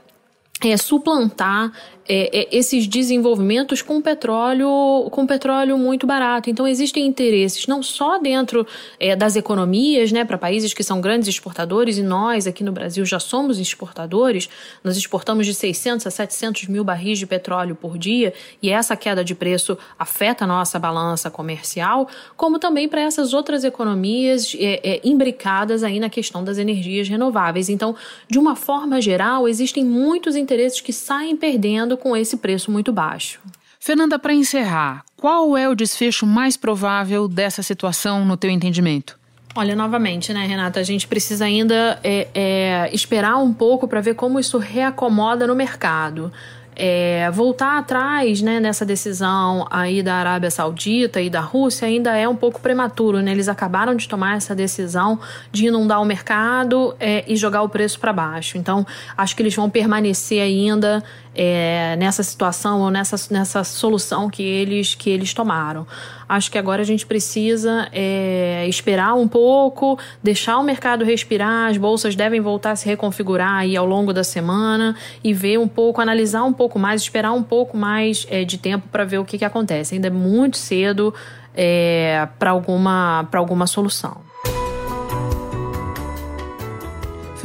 é, 0.65 0.75
suplantar 0.77 1.71
é, 2.07 2.39
é, 2.41 2.47
esses 2.51 2.87
desenvolvimentos 2.87 3.81
com 3.81 4.01
petróleo 4.01 5.09
com 5.11 5.27
petróleo 5.27 5.77
muito 5.77 6.07
barato. 6.07 6.49
Então 6.49 6.67
existem 6.67 7.05
interesses 7.05 7.67
não 7.67 7.83
só 7.83 8.17
dentro 8.17 8.65
é, 8.99 9.15
das 9.15 9.35
economias, 9.35 10.11
né, 10.11 10.23
para 10.23 10.37
países 10.37 10.73
que 10.73 10.83
são 10.83 11.01
grandes 11.01 11.27
exportadores 11.27 11.97
e 11.97 12.03
nós 12.03 12.47
aqui 12.47 12.63
no 12.63 12.71
Brasil 12.71 13.05
já 13.05 13.19
somos 13.19 13.59
exportadores. 13.59 14.49
Nós 14.83 14.95
exportamos 14.95 15.45
de 15.45 15.53
600 15.53 16.07
a 16.07 16.11
700 16.11 16.67
mil 16.67 16.83
barris 16.83 17.19
de 17.19 17.25
petróleo 17.25 17.75
por 17.75 17.97
dia 17.97 18.33
e 18.61 18.69
essa 18.69 18.95
queda 18.95 19.23
de 19.23 19.35
preço 19.35 19.77
afeta 19.99 20.45
a 20.45 20.47
nossa 20.47 20.79
balança 20.79 21.29
comercial, 21.29 22.07
como 22.35 22.59
também 22.59 22.87
para 22.87 23.01
essas 23.01 23.33
outras 23.33 23.63
economias 23.63 24.55
é, 24.57 24.79
é, 24.83 25.01
imbricadas 25.03 25.83
aí 25.83 25.99
na 25.99 26.09
questão 26.09 26.43
das 26.43 26.57
energias 26.57 27.09
renováveis. 27.09 27.69
Então, 27.69 27.95
de 28.29 28.39
uma 28.39 28.55
forma 28.55 29.01
geral, 29.01 29.47
existem 29.47 29.83
muitos 29.83 30.35
interesses 30.35 30.79
que 30.79 30.93
saem 30.93 31.35
perdendo 31.35 31.96
com 31.97 32.15
esse 32.15 32.38
preço 32.38 32.71
muito 32.71 32.93
baixo. 32.93 33.39
Fernanda, 33.79 34.17
para 34.17 34.33
encerrar, 34.33 35.03
qual 35.15 35.57
é 35.57 35.69
o 35.69 35.75
desfecho 35.75 36.25
mais 36.25 36.57
provável 36.57 37.27
dessa 37.27 37.62
situação 37.62 38.25
no 38.25 38.36
teu 38.36 38.49
entendimento? 38.49 39.17
Olha, 39.55 39.75
novamente, 39.75 40.31
né, 40.33 40.45
Renata, 40.45 40.79
a 40.79 40.83
gente 40.83 41.07
precisa 41.07 41.45
ainda 41.45 41.99
é, 42.03 42.27
é, 42.36 42.89
esperar 42.93 43.38
um 43.38 43.51
pouco 43.51 43.88
para 43.88 44.01
ver 44.01 44.13
como 44.13 44.39
isso 44.39 44.60
reacomoda 44.60 45.47
no 45.47 45.55
mercado. 45.55 46.31
É, 46.79 47.31
voltar 47.31 47.79
atrás 47.79 48.39
né, 48.39 48.60
nessa 48.60 48.86
decisão 48.86 49.65
aí 49.71 50.03
da 50.03 50.13
Arábia 50.13 50.51
Saudita 50.51 51.19
e 51.19 51.27
da 51.27 51.39
Rússia 51.39 51.88
ainda 51.88 52.15
é 52.15 52.29
um 52.29 52.36
pouco 52.36 52.62
prematuro. 52.62 53.19
Né? 53.19 53.31
Eles 53.31 53.49
acabaram 53.49 53.95
de 53.95 54.07
tomar 54.07 54.38
essa 54.38 54.53
decisão 54.53 55.19
de 55.51 55.65
inundar 55.65 55.99
o 55.99 56.05
mercado 56.05 56.95
é, 56.99 57.23
e 57.27 57.36
jogar 57.36 57.63
o 57.63 57.69
preço 57.69 57.99
para 57.99 58.13
baixo. 58.13 58.60
Então, 58.60 58.86
acho 59.17 59.36
que 59.36 59.41
eles 59.41 59.55
vão 59.55 59.71
permanecer 59.71 60.39
ainda 60.39 61.03
é, 61.38 61.95
nessa 61.97 62.23
situação 62.23 62.82
ou 62.82 62.89
nessa, 62.89 63.15
nessa 63.32 63.63
solução 63.63 64.28
que 64.28 64.41
eles, 64.41 64.95
que 64.95 65.10
eles 65.10 65.34
tomaram. 65.34 65.86
Acho 66.28 66.52
que 66.52 66.58
agora 66.58 66.82
a 66.82 66.86
gente 66.86 67.06
precisa 67.06 67.88
é, 67.93 68.65
esperar 68.67 69.13
um 69.13 69.28
pouco, 69.28 70.00
deixar 70.21 70.58
o 70.58 70.63
mercado 70.63 71.06
respirar, 71.06 71.69
as 71.69 71.78
bolsas 71.78 72.15
devem 72.15 72.41
voltar 72.41 72.71
a 72.71 72.76
se 72.76 72.88
reconfigurar 72.88 73.54
aí 73.54 73.78
ao 73.78 73.86
longo 73.86 74.12
da 74.12 74.23
semana 74.23 74.95
e 75.23 75.34
ver 75.34 75.60
um 75.60 75.67
pouco, 75.67 76.02
analisar 76.02 76.43
um 76.43 76.52
pouco 76.52 76.80
mais, 76.80 77.04
esperar 77.04 77.32
um 77.32 77.43
pouco 77.43 77.78
mais 77.78 78.26
é, 78.30 78.43
de 78.43 78.58
tempo 78.58 78.88
para 78.91 79.06
ver 79.06 79.19
o 79.19 79.26
que, 79.26 79.38
que 79.38 79.45
acontece. 79.45 79.93
Ainda 79.93 80.08
é 80.08 80.12
muito 80.12 80.58
cedo 80.58 81.13
é, 81.56 82.28
para 82.39 82.50
alguma, 82.50 83.28
alguma 83.32 83.67
solução. 83.67 84.26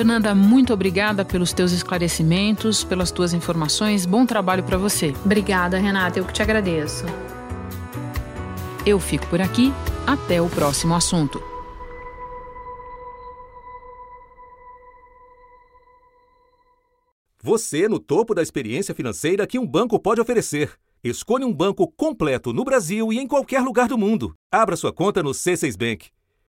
Fernanda, 0.02 0.34
muito 0.34 0.74
obrigada 0.74 1.24
pelos 1.24 1.52
teus 1.52 1.70
esclarecimentos, 1.70 2.82
pelas 2.82 3.12
tuas 3.12 3.32
informações. 3.32 4.04
Bom 4.04 4.26
trabalho 4.26 4.64
para 4.64 4.76
você. 4.76 5.14
Obrigada, 5.24 5.78
Renata. 5.78 6.18
Eu 6.18 6.24
que 6.24 6.32
te 6.32 6.42
agradeço. 6.42 7.04
Eu 8.84 8.98
fico 8.98 9.24
por 9.28 9.40
aqui. 9.40 9.72
Até 10.04 10.42
o 10.42 10.48
próximo 10.48 10.96
assunto. 10.96 11.40
Você 17.40 17.86
no 17.86 18.00
topo 18.00 18.34
da 18.34 18.42
experiência 18.42 18.96
financeira 18.96 19.46
que 19.46 19.56
um 19.56 19.64
banco 19.64 20.00
pode 20.00 20.20
oferecer. 20.20 20.72
Escolha 21.04 21.46
um 21.46 21.54
banco 21.54 21.86
completo 21.86 22.52
no 22.52 22.64
Brasil 22.64 23.12
e 23.12 23.20
em 23.20 23.28
qualquer 23.28 23.60
lugar 23.60 23.86
do 23.86 23.96
mundo. 23.96 24.34
Abra 24.50 24.74
sua 24.74 24.92
conta 24.92 25.22
no 25.22 25.30
C6 25.30 25.78
Bank. 25.78 26.10